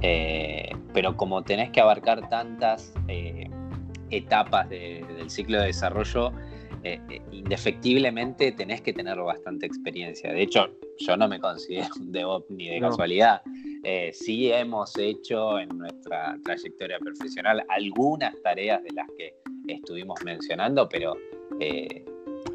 eh, 0.00 0.70
pero 0.92 1.16
como 1.16 1.42
tenés 1.42 1.70
que 1.70 1.80
abarcar 1.80 2.28
tantas 2.28 2.92
eh, 3.08 3.48
etapas 4.10 4.68
del 4.68 5.30
ciclo 5.30 5.60
de 5.60 5.66
desarrollo, 5.66 6.32
eh, 6.84 7.00
indefectiblemente 7.30 8.52
tenés 8.52 8.80
que 8.80 8.92
tener 8.92 9.18
bastante 9.18 9.66
experiencia. 9.66 10.32
De 10.32 10.42
hecho, 10.42 10.68
yo 10.98 11.16
no 11.16 11.28
me 11.28 11.38
considero 11.38 11.88
un 12.00 12.12
DevOps 12.12 12.50
ni 12.50 12.68
de 12.68 12.80
casualidad. 12.80 13.42
sí 14.12 14.52
hemos 14.52 14.96
hecho 14.98 15.58
en 15.58 15.68
nuestra 15.70 16.38
trayectoria 16.44 16.98
profesional 16.98 17.64
algunas 17.68 18.34
tareas 18.42 18.82
de 18.82 18.90
las 18.92 19.08
que 19.16 19.34
estuvimos 19.68 20.18
mencionando, 20.24 20.88
pero 20.88 21.16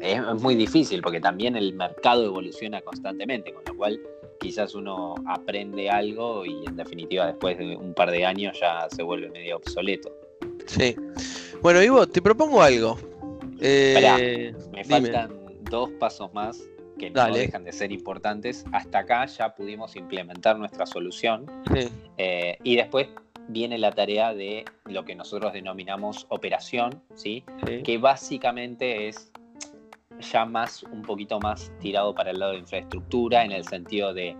es, 0.00 0.40
muy 0.40 0.54
difícil 0.54 1.02
porque 1.02 1.20
también 1.20 1.56
el 1.56 1.74
mercado 1.74 2.24
evoluciona 2.24 2.80
constantemente, 2.80 3.52
con 3.52 3.64
lo 3.66 3.76
cual 3.76 4.00
quizás 4.40 4.74
uno 4.74 5.14
aprende 5.26 5.90
algo 5.90 6.44
y 6.44 6.64
en 6.66 6.76
definitiva 6.76 7.26
después 7.26 7.58
de 7.58 7.76
un 7.76 7.94
par 7.94 8.10
de 8.10 8.24
años 8.24 8.58
ya 8.60 8.88
se 8.90 9.02
vuelve 9.02 9.28
medio 9.30 9.56
obsoleto. 9.56 10.12
Sí. 10.66 10.94
Bueno, 11.62 11.82
Ivo, 11.82 12.06
te 12.06 12.22
propongo 12.22 12.62
algo. 12.62 12.98
Eh, 13.60 14.54
me 14.72 14.84
faltan 14.84 15.30
dos 15.62 15.90
pasos 15.98 16.32
más 16.32 16.62
que 16.98 17.10
no 17.10 17.32
dejan 17.32 17.64
de 17.64 17.72
ser 17.72 17.92
importantes. 17.92 18.64
Hasta 18.72 19.00
acá 19.00 19.26
ya 19.26 19.54
pudimos 19.54 19.96
implementar 19.96 20.58
nuestra 20.58 20.86
solución. 20.86 21.46
Eh, 22.16 22.58
y 22.62 22.76
después 22.76 23.08
viene 23.48 23.78
la 23.78 23.92
tarea 23.92 24.34
de 24.34 24.64
lo 24.84 25.04
que 25.04 25.14
nosotros 25.14 25.52
denominamos 25.52 26.26
operación, 26.28 27.02
¿sí? 27.14 27.44
que 27.84 27.98
básicamente 27.98 29.08
es 29.08 29.30
ya 30.20 30.44
más 30.44 30.82
un 30.82 31.02
poquito 31.02 31.38
más 31.38 31.72
tirado 31.80 32.14
para 32.14 32.30
el 32.30 32.40
lado 32.40 32.52
de 32.52 32.58
infraestructura 32.58 33.44
en 33.44 33.52
el 33.52 33.64
sentido 33.64 34.12
de 34.12 34.36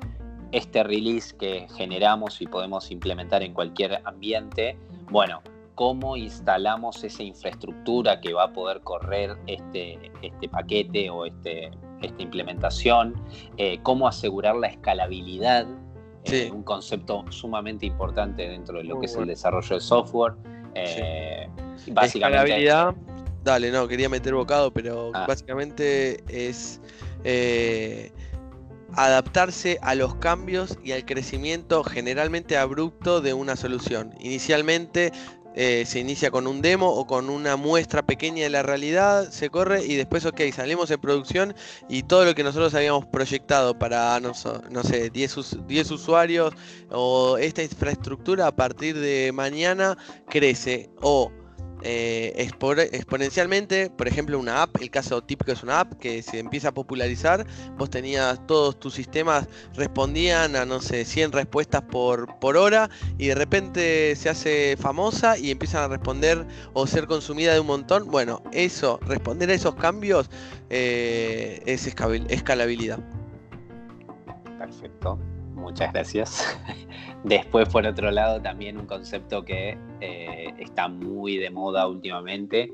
este 0.50 0.82
release 0.82 1.36
que 1.36 1.66
generamos 1.76 2.40
y 2.40 2.46
podemos 2.46 2.90
implementar 2.90 3.42
en 3.42 3.54
cualquier 3.54 4.00
ambiente, 4.04 4.76
bueno, 5.10 5.42
cómo 5.78 6.16
instalamos 6.16 7.04
esa 7.04 7.22
infraestructura 7.22 8.20
que 8.20 8.32
va 8.34 8.46
a 8.46 8.52
poder 8.52 8.80
correr 8.80 9.36
este, 9.46 10.10
este 10.22 10.48
paquete 10.48 11.08
o 11.08 11.24
este, 11.24 11.70
esta 12.02 12.20
implementación, 12.20 13.14
eh, 13.58 13.78
cómo 13.84 14.08
asegurar 14.08 14.56
la 14.56 14.66
escalabilidad, 14.66 15.68
eh, 16.24 16.50
un 16.52 16.64
concepto 16.64 17.24
sumamente 17.30 17.86
importante 17.86 18.48
dentro 18.48 18.78
de 18.78 18.84
lo 18.84 18.98
que 18.98 19.06
es 19.06 19.14
el 19.14 19.28
desarrollo 19.28 19.76
de 19.76 19.80
software. 19.80 20.34
Eh, 20.74 21.48
básicamente, 21.92 22.68
Dale, 23.44 23.70
no, 23.70 23.86
quería 23.86 24.08
meter 24.08 24.34
bocado, 24.34 24.72
pero 24.72 25.12
ah. 25.14 25.26
básicamente 25.28 26.24
es 26.26 26.80
eh, 27.22 28.10
adaptarse 28.94 29.78
a 29.82 29.94
los 29.94 30.14
cambios 30.16 30.78
y 30.82 30.92
al 30.92 31.04
crecimiento 31.04 31.84
generalmente 31.84 32.56
abrupto 32.56 33.20
de 33.20 33.34
una 33.34 33.56
solución. 33.56 34.14
Inicialmente 34.18 35.12
eh, 35.60 35.84
se 35.86 35.98
inicia 35.98 36.30
con 36.30 36.46
un 36.46 36.62
demo 36.62 36.88
o 36.88 37.04
con 37.04 37.28
una 37.28 37.56
muestra 37.56 38.02
pequeña 38.02 38.44
de 38.44 38.50
la 38.50 38.62
realidad, 38.62 39.28
se 39.28 39.50
corre 39.50 39.84
y 39.84 39.96
después, 39.96 40.24
ok, 40.24 40.40
salimos 40.54 40.88
en 40.92 41.00
producción 41.00 41.52
y 41.88 42.04
todo 42.04 42.24
lo 42.24 42.36
que 42.36 42.44
nosotros 42.44 42.72
habíamos 42.74 43.06
proyectado 43.06 43.76
para, 43.76 44.20
no, 44.20 44.34
sé, 44.34 45.10
10, 45.10 45.66
10 45.66 45.90
usuarios 45.90 46.54
o 46.92 47.38
esta 47.38 47.64
infraestructura 47.64 48.46
a 48.46 48.54
partir 48.54 48.96
de 49.00 49.32
mañana 49.34 49.98
crece 50.28 50.90
o 51.00 51.32
eh, 51.82 52.32
exponencialmente, 52.36 53.90
por 53.90 54.08
ejemplo, 54.08 54.38
una 54.38 54.62
app, 54.62 54.76
el 54.80 54.90
caso 54.90 55.22
típico 55.22 55.52
es 55.52 55.62
una 55.62 55.80
app 55.80 55.94
que 55.94 56.22
se 56.22 56.38
empieza 56.38 56.68
a 56.68 56.72
popularizar, 56.72 57.46
vos 57.76 57.90
tenías 57.90 58.44
todos 58.46 58.78
tus 58.78 58.94
sistemas 58.94 59.46
respondían 59.74 60.56
a, 60.56 60.64
no 60.64 60.80
sé, 60.80 61.04
100 61.04 61.32
respuestas 61.32 61.82
por, 61.82 62.38
por 62.38 62.56
hora 62.56 62.90
y 63.16 63.28
de 63.28 63.34
repente 63.34 64.16
se 64.16 64.28
hace 64.28 64.76
famosa 64.78 65.38
y 65.38 65.50
empiezan 65.50 65.84
a 65.84 65.88
responder 65.88 66.44
o 66.72 66.86
ser 66.86 67.06
consumida 67.06 67.54
de 67.54 67.60
un 67.60 67.66
montón. 67.66 68.08
Bueno, 68.10 68.42
eso, 68.52 68.98
responder 69.06 69.50
a 69.50 69.54
esos 69.54 69.74
cambios 69.76 70.30
eh, 70.70 71.62
es 71.66 71.86
escalabilidad. 71.86 72.98
Perfecto, 74.58 75.18
muchas 75.68 75.92
gracias. 75.92 76.58
Después, 77.24 77.68
por 77.68 77.86
otro 77.86 78.10
lado, 78.10 78.40
también 78.40 78.78
un 78.78 78.86
concepto 78.86 79.44
que 79.44 79.76
eh, 80.00 80.54
está 80.58 80.88
muy 80.88 81.36
de 81.36 81.50
moda 81.50 81.86
últimamente, 81.86 82.72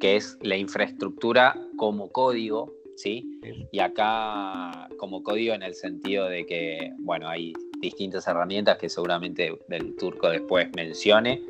que 0.00 0.16
es 0.16 0.38
la 0.42 0.56
infraestructura 0.56 1.56
como 1.76 2.12
código, 2.12 2.72
¿sí? 2.94 3.40
Y 3.72 3.80
acá 3.80 4.88
como 4.98 5.22
código 5.22 5.54
en 5.54 5.62
el 5.62 5.74
sentido 5.74 6.28
de 6.28 6.46
que, 6.46 6.92
bueno, 6.98 7.28
hay 7.28 7.52
distintas 7.80 8.26
herramientas 8.28 8.78
que 8.78 8.88
seguramente 8.88 9.58
del 9.68 9.96
turco 9.96 10.28
después 10.28 10.68
mencione, 10.76 11.42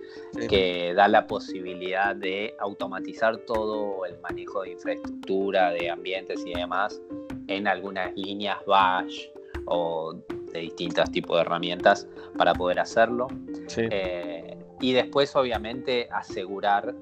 que 0.49 0.95
da 0.95 1.09
la 1.09 1.27
posibilidad 1.27 2.17
de 2.17 2.55
automatizar 2.59 3.37
todo 3.39 4.07
el 4.07 4.19
manejo 4.21 4.63
de 4.63 4.73
infraestructura, 4.73 5.71
de 5.73 5.91
ambientes 5.91 6.43
y 6.47 6.55
demás 6.55 7.01
en 7.49 7.69
algunas 7.69 8.15
líneas 8.17 8.59
bash 8.67 9.27
o 9.67 10.15
de 10.57 10.63
distintos 10.63 11.11
tipos 11.11 11.37
de 11.37 11.43
herramientas 11.43 12.09
para 12.37 12.55
poder 12.55 12.81
hacerlo. 12.81 13.29
Eh, 13.77 14.59
y 14.81 14.93
después, 14.93 15.35
obviamente, 15.37 16.09
asegurar 16.11 16.95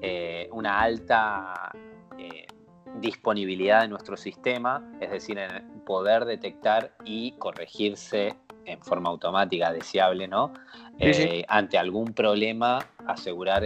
eh, 0.00 0.48
una 0.52 0.80
alta 0.80 1.72
eh, 2.18 2.46
disponibilidad 3.00 3.82
de 3.82 3.88
nuestro 3.88 4.16
sistema, 4.16 4.84
es 5.00 5.10
decir, 5.10 5.38
poder 5.86 6.24
detectar 6.24 6.92
y 7.04 7.32
corregirse 7.32 8.34
en 8.64 8.80
forma 8.82 9.10
automática, 9.10 9.72
deseable, 9.72 10.28
¿no? 10.28 10.52
Ante 11.48 11.78
algún 11.78 12.12
problema, 12.12 12.78
asegurar, 13.08 13.64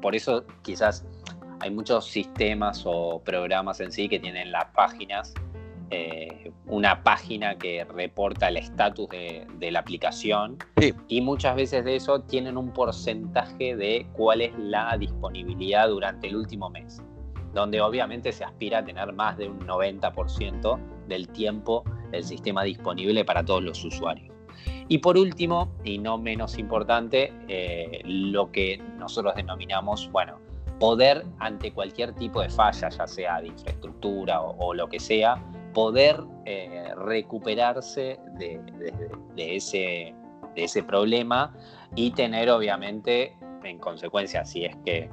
por 0.00 0.16
eso 0.16 0.44
quizás 0.62 1.04
hay 1.60 1.70
muchos 1.70 2.06
sistemas 2.06 2.82
o 2.84 3.22
programas 3.24 3.78
en 3.78 3.92
sí 3.92 4.08
que 4.08 4.18
tienen 4.18 4.50
las 4.50 4.64
páginas 4.74 5.32
eh, 5.94 6.50
una 6.68 7.02
página 7.02 7.58
que 7.58 7.84
reporta 7.84 8.48
el 8.48 8.56
estatus 8.56 9.10
de, 9.10 9.70
la 9.70 9.80
aplicación 9.80 10.56
y 11.06 11.20
muchas 11.20 11.54
veces 11.54 11.84
de 11.84 11.96
eso 11.96 12.22
tienen 12.22 12.56
un 12.56 12.72
porcentaje 12.72 13.76
de 13.76 14.06
cuál 14.14 14.40
es 14.40 14.58
la 14.58 14.96
disponibilidad 14.96 15.88
durante 15.88 16.28
el 16.28 16.36
último 16.36 16.70
mes, 16.70 17.02
donde 17.52 17.82
obviamente 17.82 18.32
se 18.32 18.42
aspira 18.42 18.78
a 18.78 18.84
tener 18.86 19.12
más 19.12 19.36
de 19.36 19.48
un 19.48 19.60
90% 19.66 20.78
del 21.08 21.28
tiempo 21.28 21.84
del 22.10 22.24
sistema 22.24 22.62
disponible 22.62 23.22
para 23.26 23.44
todos 23.44 23.62
los 23.62 23.84
usuarios. 23.84 24.34
Y 24.88 24.96
por 24.96 25.18
último, 25.18 25.74
y 25.84 25.98
no 25.98 26.16
menos 26.16 26.56
importante, 26.56 27.34
eh, 27.48 28.00
lo 28.04 28.50
que 28.50 28.78
nosotros 28.96 29.34
denominamos, 29.34 30.10
bueno, 30.10 30.38
poder 30.80 31.26
ante 31.38 31.70
cualquier 31.70 32.14
tipo 32.14 32.40
de 32.40 32.48
falla, 32.48 32.88
ya 32.88 33.06
sea 33.06 33.42
de 33.42 33.48
infraestructura 33.48 34.40
o 34.40 34.72
lo 34.72 34.88
que 34.88 34.98
sea, 34.98 35.38
poder 35.72 36.22
eh, 36.44 36.92
recuperarse 36.96 38.18
de, 38.38 38.60
ese, 39.36 40.14
de 40.54 40.64
ese 40.64 40.82
problema 40.82 41.54
y 41.94 42.10
tener 42.12 42.50
obviamente 42.50 43.36
en 43.64 43.78
consecuencia, 43.78 44.44
si 44.44 44.64
es 44.64 44.76
que 44.84 45.10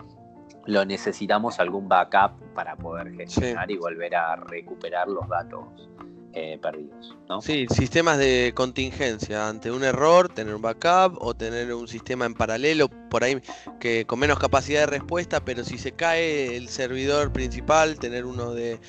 lo 0.66 0.86
necesitamos, 0.86 1.60
algún 1.60 1.88
backup 1.88 2.54
para 2.54 2.76
poder 2.76 3.12
gestionar 3.14 3.70
y 3.72 3.78
volver 3.78 4.16
a 4.16 4.36
recuperar 4.36 5.08
los 5.08 5.28
datos 5.28 5.66
eh, 6.34 6.60
perdidos. 6.62 7.18
¿no? 7.28 7.42
Sí, 7.42 7.66
sistemas 7.70 8.18
de 8.18 8.54
contingencia 8.56 9.48
ante 9.48 9.72
un 9.72 9.84
error, 9.84 10.30
tener 10.30 10.54
un 10.54 10.62
backup 10.62 11.18
o 11.20 11.34
tener 11.34 11.74
un 11.74 11.88
sistema 11.88 12.26
en 12.26 12.34
paralelo 12.34 12.88
por 13.10 13.24
ahí 13.24 13.42
que 13.80 14.06
con 14.06 14.20
menos 14.20 14.40
capacidad 14.40 14.82
de 14.82 14.86
respuesta, 14.86 15.44
pero 15.44 15.64
si 15.64 15.78
se 15.78 15.92
cae 15.92 16.56
el 16.56 16.70
servidor 16.70 17.32
principal, 17.32 17.98
tener 18.00 18.26
uno 18.26 18.54
de, 18.54 18.80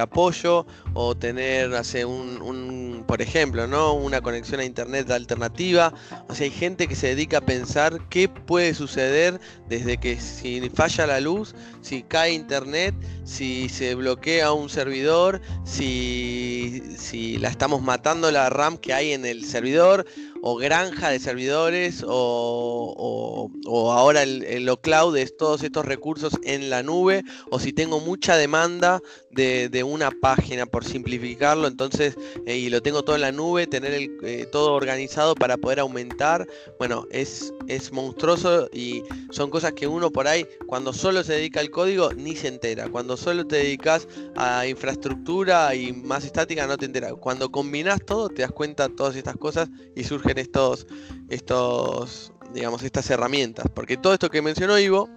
apoyo 0.00 0.66
o 0.94 1.14
tener, 1.14 1.74
hace 1.74 2.06
un, 2.06 3.04
por 3.06 3.20
ejemplo, 3.20 3.66
¿no? 3.66 3.92
una 3.92 4.22
conexión 4.22 4.60
a 4.60 4.64
internet 4.64 5.10
alternativa. 5.10 5.92
O 6.28 6.34
sea, 6.34 6.44
hay 6.44 6.50
gente 6.50 6.88
que 6.88 6.96
se 6.96 7.08
dedica 7.08 7.38
a 7.38 7.40
pensar 7.42 8.00
qué 8.08 8.28
puede 8.28 8.72
suceder 8.72 9.38
desde 9.68 9.98
que 9.98 10.18
si 10.18 10.70
falla 10.70 11.06
la 11.06 11.20
luz, 11.20 11.54
si 11.82 12.02
cae 12.02 12.32
internet, 12.32 12.94
si 13.24 13.68
se 13.68 13.94
bloquea 13.94 14.52
un 14.52 14.70
servidor, 14.70 15.42
si, 15.64 16.82
si 16.96 17.36
la 17.38 17.48
estamos 17.48 17.82
matando 17.82 18.30
la 18.30 18.48
RAM 18.48 18.78
que 18.78 18.94
hay 18.94 19.12
en 19.12 19.26
el 19.26 19.44
servidor 19.44 20.06
o 20.42 20.56
granja 20.56 21.08
de 21.08 21.20
servidores 21.20 22.04
o, 22.06 23.48
ahora 23.92 24.22
el, 24.22 24.42
el 24.42 24.70
cloud 24.80 25.16
es 25.16 25.36
todos 25.36 25.62
estos 25.62 25.86
recursos 25.86 26.32
en 26.42 26.68
la 26.68 26.82
nube 26.82 27.22
o 27.50 27.60
si 27.60 27.72
tengo 27.72 28.00
mucha 28.00 28.36
demanda 28.36 29.00
de, 29.30 29.68
de 29.68 29.82
una 29.82 30.10
página, 30.10 30.66
por 30.66 30.84
simplificarlo, 30.84 31.66
entonces, 31.66 32.16
eh, 32.46 32.56
y 32.56 32.70
lo 32.70 32.82
tengo 32.82 33.02
todo 33.02 33.16
en 33.16 33.22
la 33.22 33.32
nube, 33.32 33.66
tener 33.66 33.94
el, 33.94 34.18
eh, 34.22 34.46
todo 34.50 34.74
organizado 34.74 35.34
para 35.34 35.56
poder 35.56 35.80
aumentar, 35.80 36.46
bueno, 36.78 37.06
es, 37.10 37.52
es 37.68 37.92
monstruoso 37.92 38.68
y 38.72 39.02
son 39.30 39.50
cosas 39.50 39.72
que 39.72 39.86
uno 39.86 40.10
por 40.10 40.28
ahí, 40.28 40.46
cuando 40.66 40.92
solo 40.92 41.24
se 41.24 41.34
dedica 41.34 41.60
al 41.60 41.70
código, 41.70 42.12
ni 42.12 42.36
se 42.36 42.48
entera. 42.48 42.88
Cuando 42.88 43.16
solo 43.16 43.46
te 43.46 43.56
dedicas 43.56 44.06
a 44.36 44.66
infraestructura 44.66 45.74
y 45.74 45.92
más 45.92 46.24
estática, 46.24 46.66
no 46.66 46.76
te 46.76 46.86
enteras. 46.86 47.14
Cuando 47.20 47.50
combinas 47.50 48.04
todo, 48.04 48.28
te 48.28 48.42
das 48.42 48.52
cuenta 48.52 48.88
de 48.88 48.94
todas 48.94 49.16
estas 49.16 49.36
cosas 49.36 49.68
y 49.96 50.04
surgen 50.32 50.38
estos, 50.38 50.86
estos, 51.28 52.32
digamos, 52.52 52.82
estas 52.82 53.08
herramientas. 53.10 53.66
Porque 53.74 53.96
todo 53.96 54.12
esto 54.12 54.30
que 54.30 54.42
mencionó 54.42 54.78
Ivo, 54.78 55.08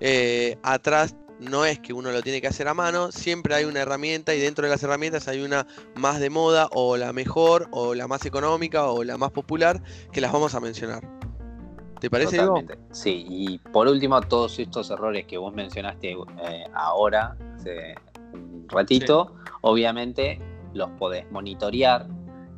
eh, 0.00 0.56
atrás 0.62 1.16
no 1.40 1.64
es 1.64 1.78
que 1.78 1.92
uno 1.92 2.10
lo 2.10 2.22
tiene 2.22 2.40
que 2.40 2.48
hacer 2.48 2.68
a 2.68 2.74
mano, 2.74 3.12
siempre 3.12 3.54
hay 3.54 3.64
una 3.64 3.80
herramienta 3.80 4.34
y 4.34 4.40
dentro 4.40 4.64
de 4.64 4.70
las 4.70 4.82
herramientas 4.82 5.28
hay 5.28 5.40
una 5.40 5.66
más 5.94 6.18
de 6.18 6.30
moda 6.30 6.68
o 6.72 6.96
la 6.96 7.12
mejor 7.12 7.68
o 7.70 7.94
la 7.94 8.08
más 8.08 8.26
económica 8.26 8.86
o 8.86 9.04
la 9.04 9.16
más 9.18 9.30
popular 9.30 9.80
que 10.12 10.20
las 10.20 10.32
vamos 10.32 10.54
a 10.54 10.60
mencionar. 10.60 11.08
¿Te 12.00 12.10
parece? 12.10 12.36
Totalmente. 12.38 12.78
Sí, 12.92 13.26
y 13.28 13.58
por 13.58 13.88
último, 13.88 14.20
todos 14.20 14.58
estos 14.58 14.90
errores 14.90 15.26
que 15.26 15.36
vos 15.36 15.52
mencionaste 15.52 16.12
eh, 16.12 16.64
ahora, 16.74 17.36
hace 17.56 17.94
un 18.32 18.66
ratito, 18.68 19.34
obviamente 19.62 20.40
los 20.74 20.90
podés 20.90 21.28
monitorear, 21.32 22.06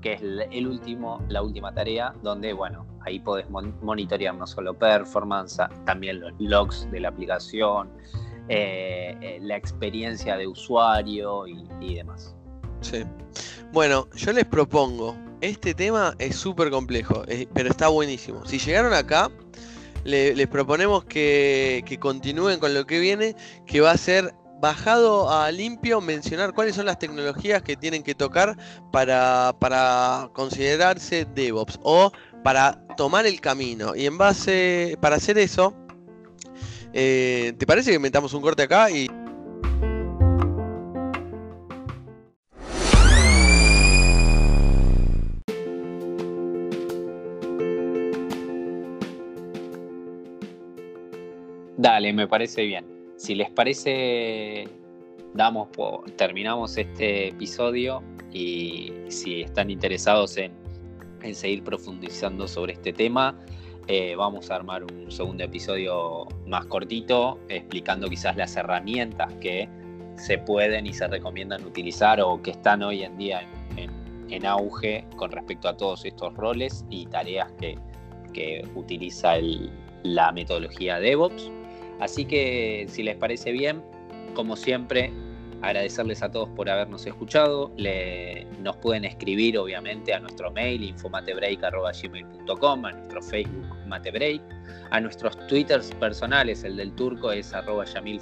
que 0.01 0.15
es 0.15 0.23
el 0.23 0.67
último, 0.67 1.23
la 1.29 1.43
última 1.43 1.73
tarea, 1.73 2.15
donde, 2.23 2.53
bueno, 2.53 2.87
ahí 3.05 3.19
podés 3.21 3.49
monitorear 3.51 4.35
no 4.35 4.47
solo 4.47 4.75
performance, 4.75 5.59
también 5.85 6.21
los 6.21 6.33
logs 6.39 6.91
de 6.91 7.01
la 7.01 7.09
aplicación, 7.09 7.91
eh, 8.49 9.17
eh, 9.21 9.39
la 9.43 9.57
experiencia 9.57 10.37
de 10.37 10.47
usuario 10.47 11.47
y, 11.47 11.95
demás. 11.95 12.35
Sí. 12.81 13.05
Bueno, 13.73 14.09
yo 14.17 14.33
les 14.33 14.45
propongo, 14.45 15.17
este 15.41 15.75
tema 15.75 16.15
es 16.19 16.37
súper 16.37 16.71
complejo, 16.71 17.23
pero 17.55 17.69
está 17.69 17.89
buenísimo. 17.89 18.45
Si 18.47 18.59
llegaron 18.59 18.93
acá, 18.93 19.31
les 20.05 20.47
proponemos 20.49 21.05
que, 21.05 21.99
continúen 22.01 22.59
con 22.59 22.75
lo 22.75 22.87
que 22.87 22.99
viene, 22.99 23.37
que 23.67 23.81
va 23.81 23.93
a 23.93 23.97
ser 23.97 24.35
bajado 24.61 25.31
a 25.31 25.51
limpio 25.51 26.01
mencionar 26.01 26.53
cuáles 26.53 26.75
son 26.77 26.87
las 26.87 26.99
tecnologías 26.99 27.63
que 27.63 27.77
tienen 27.77 28.03
que 28.03 28.15
tocar 28.15 28.57
para, 28.93 29.55
para 29.59 30.31
considerarse 30.33 31.27
DevOps 31.35 31.79
o 31.83 32.13
para 32.45 32.87
tomar 32.97 33.27
el 33.27 33.41
camino. 33.41 33.95
Y 33.97 34.07
en 34.07 34.19
base, 34.19 34.97
para 35.01 35.17
hacer 35.17 35.39
eso, 35.39 35.75
eh, 36.93 37.53
¿Te 37.57 37.67
parece 37.67 37.91
que 37.91 37.97
inventamos 37.97 38.35
un 38.35 38.43
corte 38.43 38.63
acá 38.63 38.91
y... 38.91 39.09
Dale, 51.77 52.13
me 52.13 52.29
parece 52.29 52.63
bien. 52.63 53.00
Si 53.21 53.35
les 53.35 53.51
parece, 53.51 54.67
damos 55.35 55.69
terminamos 56.17 56.79
este 56.79 57.29
episodio 57.29 58.03
y 58.33 58.95
si 59.09 59.43
están 59.43 59.69
interesados 59.69 60.39
en 60.39 61.35
seguir 61.35 61.63
profundizando 61.63 62.49
sobre 62.49 62.73
este 62.73 62.95
tema, 62.95 63.39
eh, 63.89 64.15
vamos 64.17 64.51
a 64.51 64.55
armar 64.57 64.85
un 64.85 65.11
segundo 65.11 65.45
episodio 65.45 66.29
más 66.47 66.65
cortito, 66.65 67.39
explicando 67.51 68.09
quizás 68.09 68.39
las 68.39 68.57
herramientas 68.57 69.31
que 69.35 69.69
se 70.17 70.39
pueden 70.39 70.87
y 70.87 70.95
se 70.95 71.07
recomiendan 71.07 71.63
utilizar 71.67 72.23
o 72.23 72.41
que 72.41 72.53
están 72.53 72.83
hoy 72.83 73.03
en 73.03 73.19
día 73.19 73.43
en, 73.77 74.47
auge 74.47 75.05
con 75.17 75.31
respecto 75.31 75.69
a 75.69 75.77
todos 75.77 76.07
estos 76.07 76.33
roles 76.39 76.87
y 76.89 77.05
tareas 77.05 77.53
que, 77.61 77.77
utiliza 78.75 79.35
la 80.05 80.33
metodología 80.33 80.99
DevOps. 80.99 81.60
Así 82.01 82.25
que 82.25 82.87
si 82.89 83.03
les 83.03 83.17
parece 83.17 83.53
bien, 83.53 83.83
como 84.35 84.57
siempre, 84.57 85.13
agradecerles 85.63 86.23
a 86.23 86.31
todos 86.31 86.49
por 86.51 86.71
habernos 86.71 87.07
escuchado. 87.07 87.71
nos 88.61 88.77
pueden 88.77 89.05
escribir, 89.05 89.59
obviamente, 89.59 90.15
a 90.15 90.21
nuestro 90.21 90.51
mail 90.51 90.83
infomatebreak.gmail.com, 90.83 92.85
a 92.85 92.93
nuestro 92.93 93.23
Facebook 93.23 93.67
Matebreak, 93.87 94.41
a 94.91 95.01
nuestros 95.01 95.47
twitters 95.47 95.93
personales, 95.95 96.65
el 96.65 96.77
del 96.77 96.93
turco 96.95 97.33
es 97.33 97.53
arroba 97.53 97.85
Yamil 97.85 98.21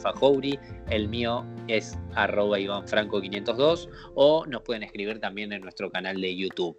el 0.90 1.08
mío 1.08 1.44
es 1.68 1.98
arroba 2.14 2.58
Franco502, 2.58 3.88
o 4.14 4.46
nos 4.46 4.62
pueden 4.62 4.82
escribir 4.82 5.20
también 5.20 5.52
en 5.52 5.62
nuestro 5.62 5.90
canal 5.90 6.20
de 6.20 6.34
YouTube. 6.34 6.76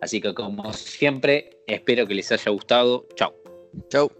Así 0.00 0.20
que 0.20 0.34
como 0.34 0.72
siempre, 0.72 1.58
espero 1.66 2.06
que 2.06 2.14
les 2.14 2.32
haya 2.32 2.50
gustado. 2.50 3.06
Chao. 3.14 3.34
Chao. 3.88 4.19